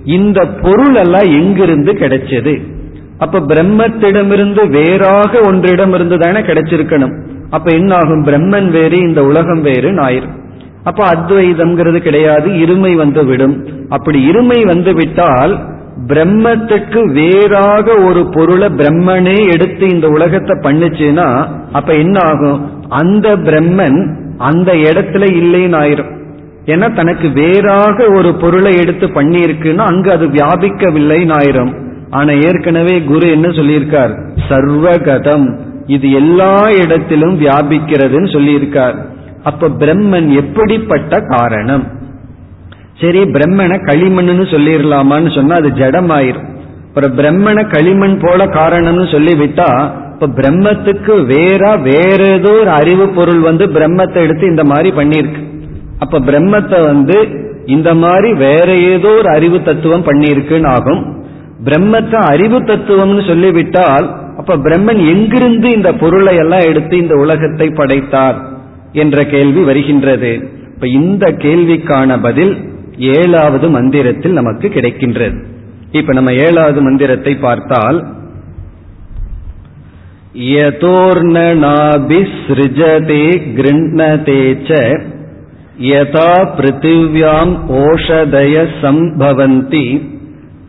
[0.03, 2.53] இந்த பொருள் எல்லாம் எங்கிருந்து கிடைச்சது?
[3.17, 7.13] அப்ப பிரம்மத்திடமிருந்து வேறாக ஒன்றிடம் இருந்து தானே கிடைச்சிருக்கணும்.
[7.49, 10.29] அப்ப என்ன ஆகும் பிரம்மன் வேறு இந்த உலகம் வேறு ஞாயிறு
[10.83, 13.55] அப்ப அத்வைதம்ங்கிறது கிடையாது இருமை வந்து விடும்.
[13.89, 15.53] அப்படி இருமை வந்து விட்டால்
[16.07, 22.71] பிரம்மத்துக்கு வேறாக ஒரு பொருளை பிரம்மனே எடுத்து இந்த உலகத்தை பண்ணுச்சுன்னா அப்ப என்ன ஆகும்?
[22.89, 26.17] அந்த பிரம்மன் அந்த இடத்துல இல்லைன்னு ஆயிரும்.
[26.65, 31.87] ஏன்னா தனக்கு வேறாக ஒரு பொருளை எடுத்து பண்ணியிருக்குன்னா அங்கு அது வியாபிக்கவில்லைன்னு ஆயிரும்.
[32.09, 34.33] ஆனா ஏற்கனவே குரு என்ன சொல்லியிருக்கார்?
[34.49, 35.59] சர்வகதம்.
[35.85, 38.95] இது எல்லா இடத்திலும் வியாபிக்கிறதுன்னு சொல்லியிருக்கார்.
[39.43, 41.98] அப்ப பிரம்மன் எப்படிப்பட்ட காரணம்?
[43.01, 46.47] சரி பிரம்மனை களிமண்னு சொல்லிடலாமான்னு சொன்னா அது ஜடமாயிரும்.
[46.87, 49.69] அப்புறம் பிரம்மனை களிமண் போல காரணம்னு சொல்லிவிட்டா
[50.13, 55.43] இப்ப பிரம்மத்துக்கு வேற வேற ஏதோ ஒரு அறிவு பொருள் வந்து பிரம்மத்தை எடுத்து இந்த மாதிரி பண்ணிருக்கு
[55.99, 57.17] அப்ப பிரம்மத்தை வந்து
[57.65, 61.01] இந்த மாதிரி வேற ஏதோ ஒரு அறிவு தத்துவம் பண்ணியிருக்குன்னு ஆகும்.
[61.65, 64.05] பிரம்மத்தை அறிவு தத்துவம்னு சொல்லிவிட்டால்
[64.37, 68.37] அப்ப பிரம்மன் எங்கிருந்து இந்த பொருளை எல்லாம் எடுத்து இந்த உலகத்தை படைத்தார்?
[68.93, 70.31] என்ற கேள்வி வருகின்றது.
[70.73, 72.53] இப்ப இந்த கேள்விக்கான பதில்
[72.99, 75.43] ஏழாவது மந்திரத்தில் நமக்கு கிடைக்கின்றது.
[75.91, 78.07] இப்ப நம்ம ஏழாவது மந்திரத்தை பார்த்தால்
[80.33, 81.27] யதோர்ணனாபிஸ்ருஜதே
[83.55, 84.99] கிருண்ணதே ச
[85.81, 90.17] யதா பிருத்திவ்யாம் ஓஷதய சம்பவந்தி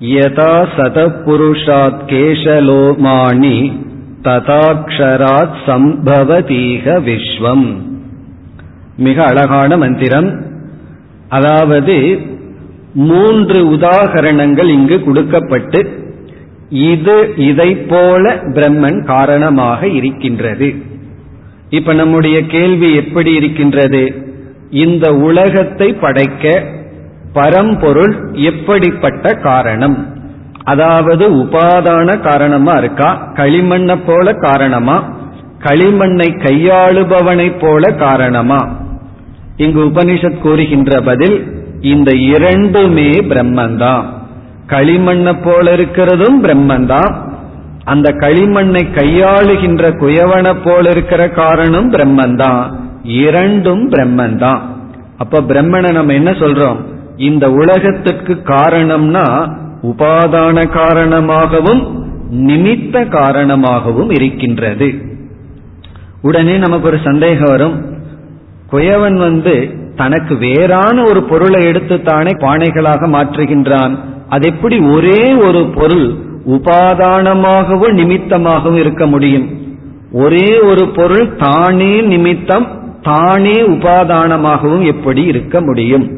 [0.00, 3.72] யதா சதபுருஷாத் கேஷலோமாணி
[4.22, 7.76] ததாக்ஷராத் சம்பவதீக விஸ்வம்.
[8.96, 10.49] மிக அழகான மந்திரம்.
[11.30, 12.18] அதாவது
[12.94, 15.98] மூன்று உதாகரணங்கள் இங்கு கொடுக்கப்பட்டு
[16.70, 20.74] இது இதை போல பிரம்மன் காரணமாக இருக்கின்றது.
[21.70, 24.14] இப்ப நம்முடைய கேள்வி எப்படி இருக்கின்றது?
[24.70, 26.64] இந்த உலகத்தை படைக்க
[27.32, 30.18] பரம்பொருள் எப்படிப்பட்ட காரணம்?
[30.64, 33.32] அதாவது உபாதான காரணமா இருக்கா?
[33.34, 34.96] களிமண்ணை போல காரணமா?
[35.58, 38.79] களிமண்ணை கையாளுபவனை போல காரணமா?
[39.60, 44.04] இங்கு உபனிஷத் கூறுகின்ற பதில் இந்த இரண்டுமே பிரம்மந்தான்.
[44.66, 47.14] களிமண்ணை போல இருக்கிறதும் பிரம்மந்தான்.
[47.84, 52.70] அந்த களிமண்ணை கையாளுகின்ற குயவனை போல இருக்கிற காரணம் பிரம்மந்தான்.
[53.02, 54.60] இரண்டும் பிரம்மந்தான்.
[55.18, 56.76] அப்ப பிரம்மனை நம்ம என்ன சொல்றோம்?
[57.16, 64.94] இந்த உலகத்திற்கு காரணம்னா உபாதான காரணமாகவும் நிமித்த காரணமாகவும் இருக்கின்றது.
[66.22, 67.98] உடனே நமக்கு ஒரு சந்தேகம் வரும்.
[68.72, 73.96] குயவன் வந்து தனக்கு வேறான ஒரு பொருளை எடுத்து தானே பானைகளாக மாற்றுகின்றான்.
[74.28, 76.14] அது எப்படி ஒரே ஒரு பொருள்
[76.46, 79.48] உபாதானமாகவும் நிமித்தமாகவும் இருக்க முடியும்?
[80.12, 82.66] ஒரே ஒரு பொருள் தானே நிமித்தம்
[83.02, 86.10] தானே உபாதானமாகவும் எப்படி இருக்க முடியும்?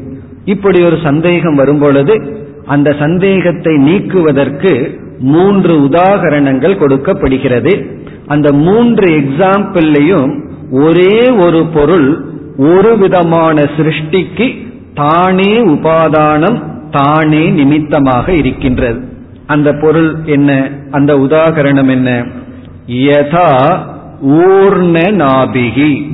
[0.45, 7.73] இப்படி ஒரு சந்தேகம் வரும்பொழுது அந்த சந்தேகத்தை நீக்குவதற்கு மூன்று உதாகரணங்கள் கொடுக்கப்படுகிறது.
[8.27, 10.41] அந்த மூன்று எக்ஸாம்பிள்லையும்
[10.71, 18.99] ஒரே ஒரு பொருள் ஒரு விதமான சிருஷ்டிக்கு தானே உபாதானம் தானே நிமித்தமாக இருக்கின்றது.
[19.47, 20.71] அந்த பொருள் என்ன?
[20.91, 22.25] அந்த உதாகரணம் என்ன?
[22.87, 23.79] யதா
[24.21, 26.11] ஊர்ண நாபிகி.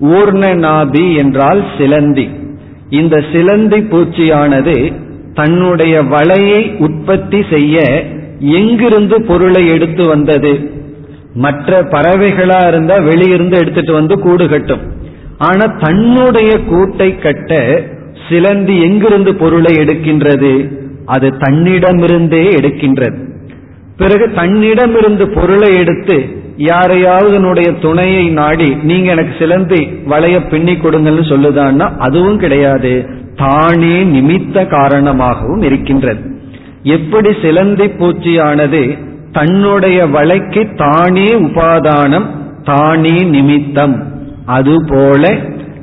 [0.00, 2.28] ஊர்ண நாபி என்றால் சிலந்தி.
[2.90, 4.92] இந்த சிலந்தி பூச்சியானது
[5.34, 8.06] தன்னுடைய வலையை உற்பத்தி செய்ய
[8.38, 10.70] எங்கிருந்து பொருளை எடுத்து வந்தது?
[11.34, 14.93] மற்ற பறவைகளா இருந்தா வெளியிருந்து எடுத்துட்டு வந்து கூடு கட்டும்.
[15.38, 17.82] ஆனா தன்னுடைய கூட்டை கட்ட
[18.28, 20.72] சிலந்தி எங்கிருந்து பொருளை எடுக்கின்றது?
[21.06, 23.16] அது தன்னிடமிருந்தே எடுக்கின்றது.
[23.96, 32.38] பிறகு தன்னிடமிருந்து பொருளை எடுத்து யாரையாவது துணையை நாடி நீங்க எனக்கு சிலந்தி வளைய பின்னி கொடுங்கன்னு சொல்லுதான்னா அதுவும்
[32.38, 33.06] கிடையாது.
[33.36, 36.20] தானே நிமித்த காரணமாகவும் இருக்கின்றது.
[36.82, 38.98] எப்படி சிலந்தி பூச்சியானது
[39.32, 42.26] தன்னுடைய வலைக்கு தானே உபாதானம்
[42.64, 44.13] தானே நிமித்தம்?
[44.46, 45.36] அதுபோல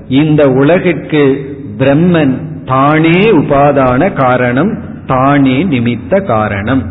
[0.07, 6.83] இந்த உலகிற்கு பிரம்மன் தானே உபாதான காரணம் தானே நிமித்த காரணம்.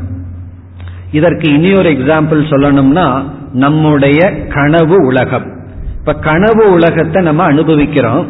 [1.12, 5.44] இதற்கு இனி ஒரு எக்ஸாம்பிள் சொல்லணும்னா நம்முடைய கனவு உலகம்.
[5.98, 8.26] இப்ப கனவு உலகத்தை நம்ம அனுபவிக்கிறோம்.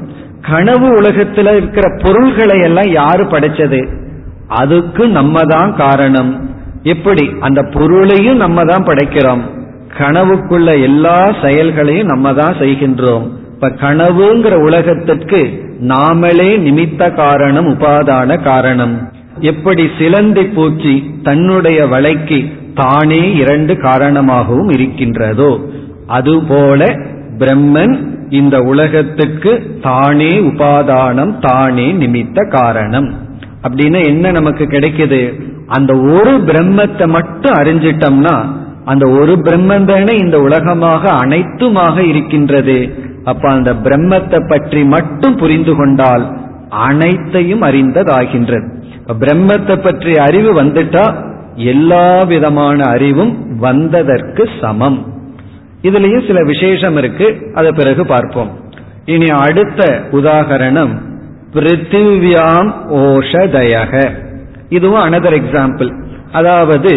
[0.50, 3.88] கனவு உலகத்துல இருக்கிற பொருள்களை எல்லாம் யாரு படைச்சது?
[4.48, 6.50] அதுக்கு நம்ம தான் காரணம்.
[6.82, 7.32] எப்படி?
[7.40, 9.59] அந்த பொருளையும் நம்ம தான் படைக்கிறோம்.
[9.98, 13.26] கனவுக்குள்ள எல்லா செயல்களையும் நம்ம தான் செய்கின்றோம்.
[13.54, 19.12] இப்ப கனவுங்கிற உலகத்திற்கு நாமளே நிமித்த காரணம் உபாதான காரணம்.
[19.40, 25.60] எப்படி சிலந்தி பூச்சி தன்னுடைய வலைக்கு தானே இரண்டு காரணமாகவும் இருக்கின்றதோ
[26.06, 26.84] அதுபோல
[27.38, 27.94] பிரம்மன்
[28.30, 33.14] இந்த உலகத்துக்கு தானே உபாதானம் தானே நிமித்த காரணம்.
[33.62, 35.42] அப்படின்னு என்ன நமக்கு கிடைக்குது?
[35.66, 38.58] அந்த ஒரு பிரம்மத்தை மட்டும் அறிஞ்சிட்டோம்னா
[38.90, 42.76] அந்த ஒரு பிரம்மன் தானே இந்த உலகமாக அனைத்துமாக இருக்கின்றது.
[43.24, 46.24] அப்ப அந்த பிரம்மத்தை பற்றி மட்டும் புரிந்து கொண்டால்
[46.68, 48.68] அனைத்தையும் அறிந்ததாகின்றது.
[49.20, 51.04] பிரம்மத்தை பற்றிய அறிவு வந்துட்டா
[51.54, 54.98] எல்லா விதமான அறிவும் வந்ததற்கு சமம்.
[55.82, 57.28] இதுலயும் சில விசேஷம் இருக்கு.
[57.54, 58.50] அதை பிறகு பார்ப்போம்.
[59.04, 60.94] இனி அடுத்த உதாகரணம்.
[61.52, 62.70] பிருத்திவியாம்
[63.02, 63.92] ஓஷதயக.
[64.68, 65.90] இதுவும் அனதர் எக்ஸாம்பிள்
[66.32, 66.92] அதாவது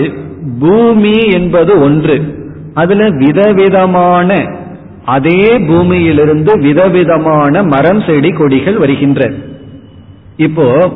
[0.60, 2.18] பூமி என்பது ஒன்று.
[2.74, 4.30] அதுல விதவிதமான
[5.06, 9.32] அதே பூமியிலிருந்து விதவிதமான மரம் செடி கொடிகள் வருகின்ற.
[10.38, 10.92] இப்போ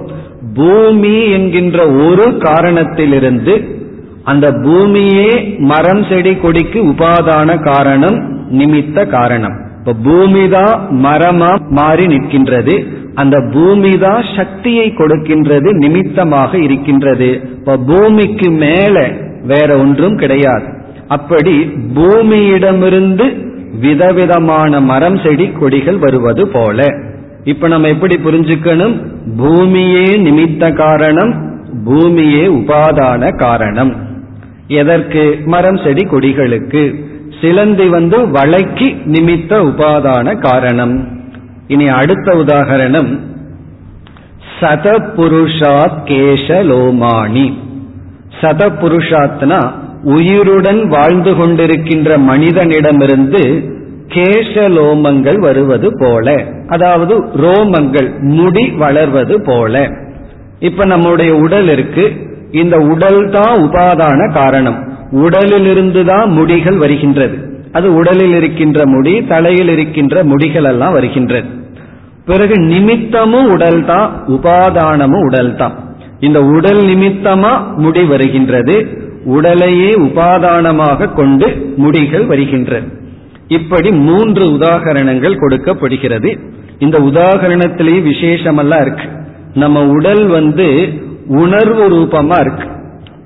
[0.56, 3.56] பூமி என்கின்ற ஒரு காரணத்திலிருந்து
[4.24, 8.18] அந்த பூமியே மரம் செடி கொடிக்கு உபாதான காரணம்
[8.52, 9.56] நிமித்த காரணம்.
[9.80, 10.74] இப்ப பூமி தான்
[11.04, 12.76] மரமா மாறி நிற்கின்றது.
[13.16, 17.30] அந்த பூமி தான் சக்தியை கொடுக்கின்றது நிமித்தமாக இருக்கின்றது.
[17.60, 19.12] இப்ப பூமிக்கு மேல
[19.48, 20.66] வேற ஒன்றும் கிடையாது.
[21.08, 21.60] அப்படி
[21.96, 23.46] பூமியிடமிருந்து
[23.80, 26.86] விதவிதமான மரம் செடி கொடிகள் வருவது போல.
[27.44, 29.06] இப்ப நம்ம எப்படி புரிஞ்சுக்கணும்?
[29.38, 31.34] பூமியே நிமித்த காரணம்
[31.86, 33.96] பூமியே உபாதான காரணம்.
[34.68, 35.40] எதற்கு?
[35.46, 37.06] மரம் செடி கொடிகளுக்கு.
[37.42, 41.08] சிலந்தி வந்து வளைக்கு நிமித்த உபாதான காரணம்.
[41.68, 43.20] இனி அடுத்த உதாகரணம்
[44.60, 45.76] சதபுருஷா
[46.06, 47.54] கேசலோமானி
[48.42, 49.72] சதபுருஷாத்னா
[50.04, 53.72] உயிருடன் வாழ்ந்து கொண்டிருக்கின்ற மனிதனிடமிருந்து
[54.08, 56.44] கேசலோமங்கள் வருவது போல.
[56.68, 59.92] அதாவது ரோமங்கள் முடி வளர்வது போல.
[60.60, 62.12] இப்ப நம்முடைய உடல் இருக்கு.
[62.52, 64.78] இந்த உடல் தான் உபாதான காரணம்.
[65.12, 67.38] உடலிலிருந்து தான் முடிகள் வருகின்றது.
[67.72, 71.48] அது உடலில் இருக்கின்ற முடி தலையில் இருக்கின்ற முடிகள் எல்லாம் வருகின்றது.
[72.26, 75.87] பிறகு நிமித்தமும் உடல் தான் உபாதானமும் உடல் தான்.
[76.20, 78.88] இந்த உடல் நிமித்தமா முடி வருகின்றது
[79.26, 82.88] உடலையே உபாதானமாக கொண்டு முடிகள் வருகின்றது
[83.48, 86.40] இப்படி மூன்று உதாகரணங்கள் கொடுக்கப்படுகிறது.
[86.80, 89.04] இந்த உதாகரணத்திலேயே விசேஷமெல்லாம் இருக்கு.
[89.54, 90.90] நம்ம உடல் வந்து
[91.28, 92.68] உணர்வு ரூபமா இருக்கு.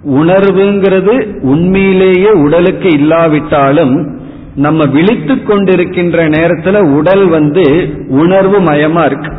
[0.06, 4.20] உணர்வுங்கிறது உண்மையிலேயே உடலுக்கு இல்லாவிட்டாலும்
[4.56, 9.32] நம்ம விழித்து கொண்டிருக்கின்ற நேரத்துல உடல் வந்து உணர்வு மயமா இருக்கு.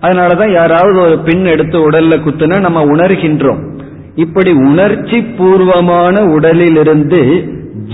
[0.00, 3.80] அதனாலதான் யாராவது ஒரு பின் எடுத்து உடல்ல குத்துனா நம்ம உணர்கின்றோம்.
[4.14, 7.48] இப்படி உணர்ச்சி பூர்வமான உடலிலிருந்து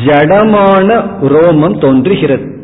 [0.07, 2.54] ஜடமான ரோமம் தோன்றுகிறது.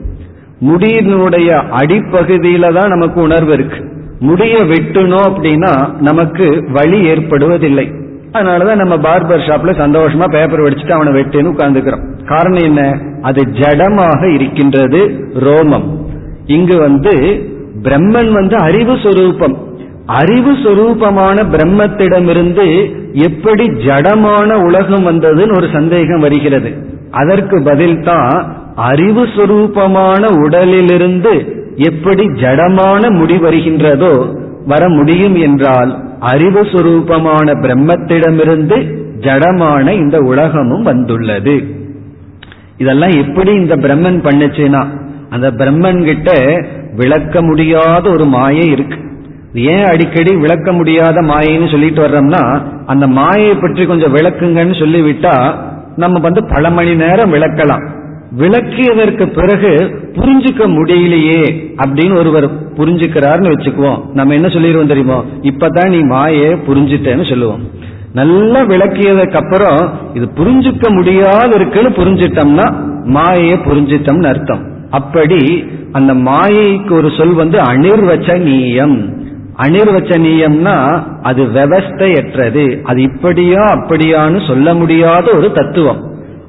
[0.60, 3.90] முடியினுடைய அடிப்பகுதியில தான் நமக்கு உணர்வு இருக்கு.
[4.20, 8.00] முடிய வெட்டணும் அப்படின்னா நமக்கு வழி ஏற்படுவதில்லை.
[8.32, 12.24] அதனாலதான் நம்ம பார்பர் ஷாப்ல சந்தோஷமா பேப்பர் வடிச்சுட்டு அவனை வெட்டுன்னு உட்கார்ந்துக்கிறோம்.
[12.24, 12.98] காரணம் என்ன?
[13.22, 15.88] அது ஜடமாக இருக்கின்றது ரோமம்.
[16.46, 17.46] இங்கு வந்து
[17.82, 19.56] பிரம்மன் வந்து அறிவு சொரூபம்.
[20.20, 22.66] அறிவு சொரூபமான பிரம்மத்திடமிருந்து
[23.26, 26.70] எப்படி ஜடமான உலகம் வந்ததுன்னு ஒரு சந்தேகம் வருகிறது.
[27.10, 28.34] அதற்கு பதில் தான்
[28.74, 31.32] அறிவு சொரூபமான உடலிலிருந்து
[31.88, 34.14] எப்படி ஜடமான முடி வருகின்றதோ
[34.66, 35.92] வர முடியும் என்றால்
[36.32, 38.76] அறிவு சுரூபமான பிரம்மத்திடமிருந்து
[39.20, 41.56] ஜடமான இந்த உலகமும் வந்துள்ளது.
[42.78, 44.82] இதெல்லாம் எப்படி இந்த பிரம்மன் பண்ணுச்சுன்னா
[45.34, 46.30] அந்த பிரம்மன் கிட்ட
[46.96, 48.98] விளக்க முடியாத ஒரு மாயை இருக்கு.
[49.54, 52.42] ஏன் அடிக்கடி விளக்க முடியாத மாயைன்னு சொல்லிட்டு வர்றோம்னா
[52.86, 55.34] அந்த மாயை பற்றி கொஞ்சம் விளக்குங்கன்னு சொல்லிவிட்டா
[55.96, 57.84] நம்ம வந்து பல மணி நேரம் விளக்கலாம்.
[58.38, 59.70] விளக்கியதற்கு பிறகு
[60.12, 61.42] புரிஞ்சுக்க முடியலையே
[61.82, 62.46] அப்படின்னு ஒருவர்
[62.78, 64.00] புரிஞ்சுக்கிறாருன்னு வச்சுக்குவோம்.
[64.12, 65.24] நம்ம என்ன சொல்லிடுவோம் தெரியுமோ?
[65.42, 67.62] இப்பதான் நீ மாயை புரிஞ்சுட்டேன்னு சொல்லுவோம்.
[68.12, 69.80] நல்லா விளக்கியதுக்கு அப்புறம்
[70.14, 72.66] இது புரிஞ்சுக்க முடியாத இருக்குன்னு புரிஞ்சிட்டோம்னா
[73.04, 74.62] மாயையை புரிஞ்சிட்டோம்னு அர்த்தம்.
[74.92, 75.42] அப்படி
[75.92, 78.96] அந்த மாயைக்கு ஒரு சொல் வந்து அனிர்வச்சனீயம்.
[79.56, 80.76] அனிர்வச்சனீயம்னா
[81.22, 82.64] அது விவஸ்தையற்றது.
[82.82, 86.00] அது இப்படியா அப்படியான்னு சொல்ல முடியாத ஒரு தத்துவம்.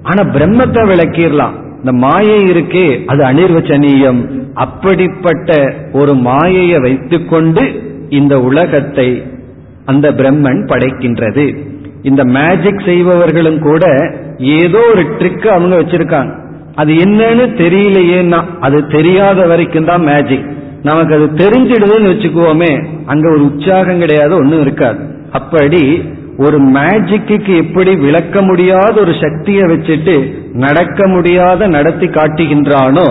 [0.03, 1.55] ஆனா பிரம்மத்தை விளக்கிடலாம்.
[1.77, 4.21] இந்த மாயை இருக்கே அது அனிர்வச்சனீயம்.
[4.53, 5.51] அப்படிப்பட்ட
[5.93, 7.63] ஒரு மாயையை வைத்துக்கொண்டு
[8.09, 9.09] இந்த உலகத்தை
[9.85, 11.45] அந்த பிரம்மன் படைக்கின்றது.
[12.03, 13.85] இந்த மேஜிக் செய்பவர்களும் கூட
[14.37, 16.33] ஏதோ ஒரு ட்ரிக் அவங்க வச்சிருக்காங்க.
[16.75, 20.51] அது என்னன்னு தெரியலையேன்னா அது தெரியாத வரைக்கும் தான் மேஜிக்
[20.81, 22.71] நமக்கு அது தெரிஞ்சிடுதுன்னு வச்சுக்குவோமே
[23.05, 24.99] அங்க ஒரு உற்சாகம் கிடையாது ஒன்றும் இருக்காது.
[25.31, 30.15] அப்படி ஒரு மேஜிக்கு எப்படி விளக்க முடியாத ஒரு சக்தியை வச்சுட்டு
[30.53, 33.07] நடக்க முடியாத நடத்தி காட்டுகின்றானோ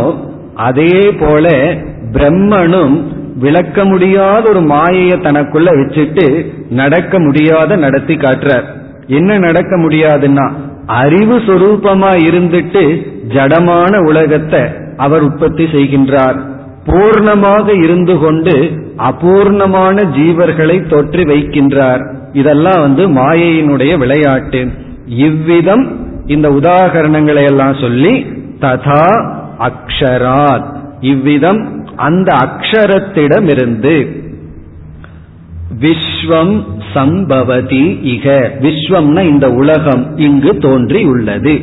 [0.55, 1.75] அதே போல
[2.13, 2.97] பிரம்மனும்
[3.37, 8.65] விளக்க முடியாத ஒரு மாயையை தனக்குள்ள வச்சுட்டு நடக்க முடியாத நடத்தி காட்டுறார்.
[9.07, 10.47] என்ன நடக்க முடியாதுன்னா
[10.87, 14.61] அறிவு சொரூபமா இருந்துட்டு ஜடமான உலகத்தை
[14.97, 16.41] அவர் உற்பத்தி செய்கின்றார்.
[16.87, 22.15] பூர்ணமாக இருந்து கொண்டு அபூர்ணமான ஜீவர்களை தொற்றி வைக்கின்றார்.
[22.33, 24.69] இதெல்லாம் வந்து மாயையினுடைய விளையாட்டு.
[25.07, 28.27] இவ்விதம் இந்த உதாகரணங்களை எல்லாம் சொல்லி
[28.61, 30.77] ததா அக்ஷராத்.
[31.01, 34.21] இவ்விதம் அந்த அக்ஷரத்திடமிருந்து
[35.81, 36.65] விஸ்வம்
[36.95, 38.51] சம்பவதி இக.
[38.61, 41.61] விஸ்வம்னா இந்த உலகம் இங்கு தோன்றி உள்ளது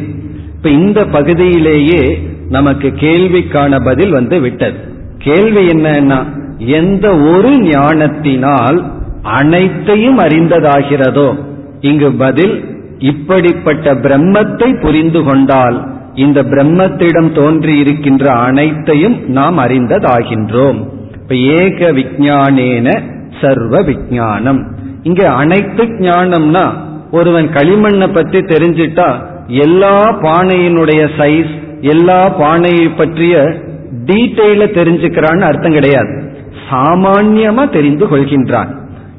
[0.56, 4.78] இப்ப இந்த பகுதியிலேயே நமக்கு கேள்விக்கான பதில் வந்து விட்டது.
[5.18, 6.24] கேள்வி என்னன்னா
[6.58, 8.84] எந்த ஒரு ஞானத்தினால்
[9.22, 11.36] அனைத்தையும் அறிந்ததாகிறதோ
[11.82, 20.88] இங்கு பதில் இப்படிப்பட்ட பிரம்மத்தை புரிந்து கொண்டால் இந்த பிரம்மத்திடம் தோன்றி இருக்கின்ற அனைத்தையும் நாம் அறிந்ததாகின்றோம்.
[21.14, 24.62] இப்ப ஏக விஜானேன சர்வ விஜானம்
[25.04, 26.66] இங்க அனைத்து ஞானம்னா
[27.12, 29.10] ஒருவன் களிமண்ணை பற்றி தெரிஞ்சிட்டா
[29.48, 33.36] எல்லா பானையினுடைய சைஸ் எல்லா பானையை பற்றிய
[34.06, 36.12] டீட்டெயில தெரிஞ்சுக்கிறான்னு அர்த்தம் கிடையாது.
[36.70, 38.70] சாமான்யமா தெரிந்து கொள்கின்றான்.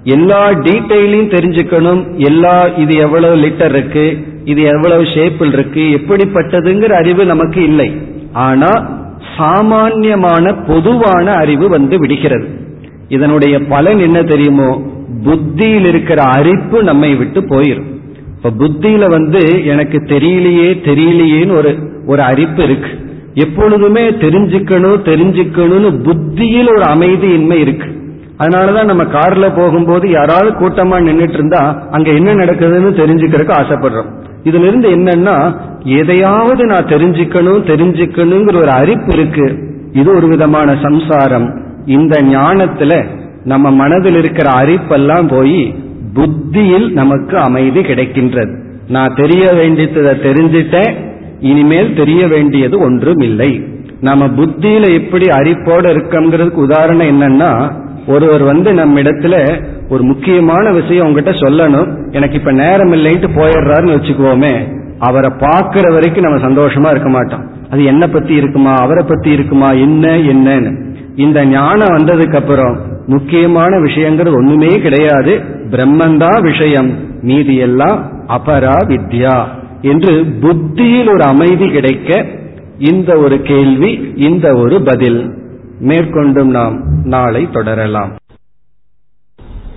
[0.05, 2.03] எல்லா டீட்டெயிலையும் தெரிஞ்சுக்கணும்.
[2.17, 7.89] எல்லா இது எவ்வளவு லிட்டர் இருக்கு இது எவ்வளவு ஷேப்பில் இருக்கு எப்படிப்பட்டதுங்கிற அறிவு நமக்கு இல்லை.
[8.33, 8.71] ஆனா
[9.37, 12.49] சாமான்யமான பொதுவான அறிவு வந்து விடுகிறது.
[13.11, 14.71] இதனுடைய பலன் என்ன தெரியுமோ?
[15.25, 17.89] புத்தியில் இருக்கிற அரிப்பு நம்மை விட்டு போயிடும்
[18.37, 21.73] இப்ப புத்தியில வந்து எனக்கு தெரியலையே தெரியலையேன்னு ஒரு
[22.07, 22.91] ஒரு அரிப்பு இருக்கு.
[23.35, 27.89] எப்பொழுதுமே தெரிஞ்சுக்கணும் தெரிஞ்சுக்கணும்னு புத்தியில் ஒரு அமைதியின்மை இருக்கு.
[28.39, 34.11] அதனாலதான் நம்ம கார்ல போகும்போது யாராவது கூட்டமா நின்றுட்டு இருந்தா அங்க என்ன நடக்குதுன்னு தெரிஞ்சுக்கிறதுக்கு ஆசைப்படுறோம்.
[34.45, 35.37] இதுல இருந்து என்னன்னா
[35.85, 39.47] எதையாவது நான் தெரிஞ்சுக்கணும் தெரிஞ்சுக்கணுங்கிற ஒரு அரிப்பு இருக்கு.
[39.93, 41.49] இது ஒரு விதமான சம்சாரம்.
[41.87, 43.05] இந்த ஞானத்துல
[43.45, 45.75] நம்ம மனதில் இருக்கிற அரிப்பெல்லாம் போய்
[46.15, 48.59] புத்தியில் நமக்கு அமைதி கிடைக்கின்றது.
[48.89, 50.95] நான் தெரிய வேண்டியதை தெரிஞ்சிட்டேன்
[51.41, 53.65] இனிமேல் தெரிய வேண்டியது ஒன்றும் இல்லை.
[54.01, 57.73] நம்ம புத்தியில எப்படி அரிப்போட இருக்கங்கிறதுக்கு உதாரணம் என்னன்னா
[58.07, 62.13] ஒருவர் வந்து நம்ம இடத்துல ஒரு முக்கியமான விஷயம் உங்ககிட்ட சொல்லணும்.
[62.13, 67.45] எனக்கு இப்ப நேரம் இல்லைன்ட்டு போயிடுறாருன்னு வச்சுக்குவோமே அவரை பார்க்கிற வரைக்கும் நம்ம சந்தோஷமா இருக்க மாட்டோம்.
[67.71, 70.73] அது என்ன பத்தி இருக்குமா அவரை பத்தி இருக்குமா என்ன என்னன்னு.
[71.17, 72.75] இந்த ஞானம் வந்ததுக்கு அப்புறம்
[73.07, 75.33] முக்கியமான விஷயங்கிறது ஒண்ணுமே கிடையாது.
[75.71, 76.91] பிரம்மந்தா விஷயம்.
[77.23, 77.99] மீதி எல்லாம்
[78.29, 79.37] அபரா வித்யா
[79.83, 82.27] என்று புத்தியில் ஒரு அமைதி கிடைக்க
[82.79, 85.21] இந்த ஒரு கேள்வி இந்த ஒரு பதில்
[85.89, 88.11] மேற்கொண்டும் நாம் நாளை தொடரலாம்.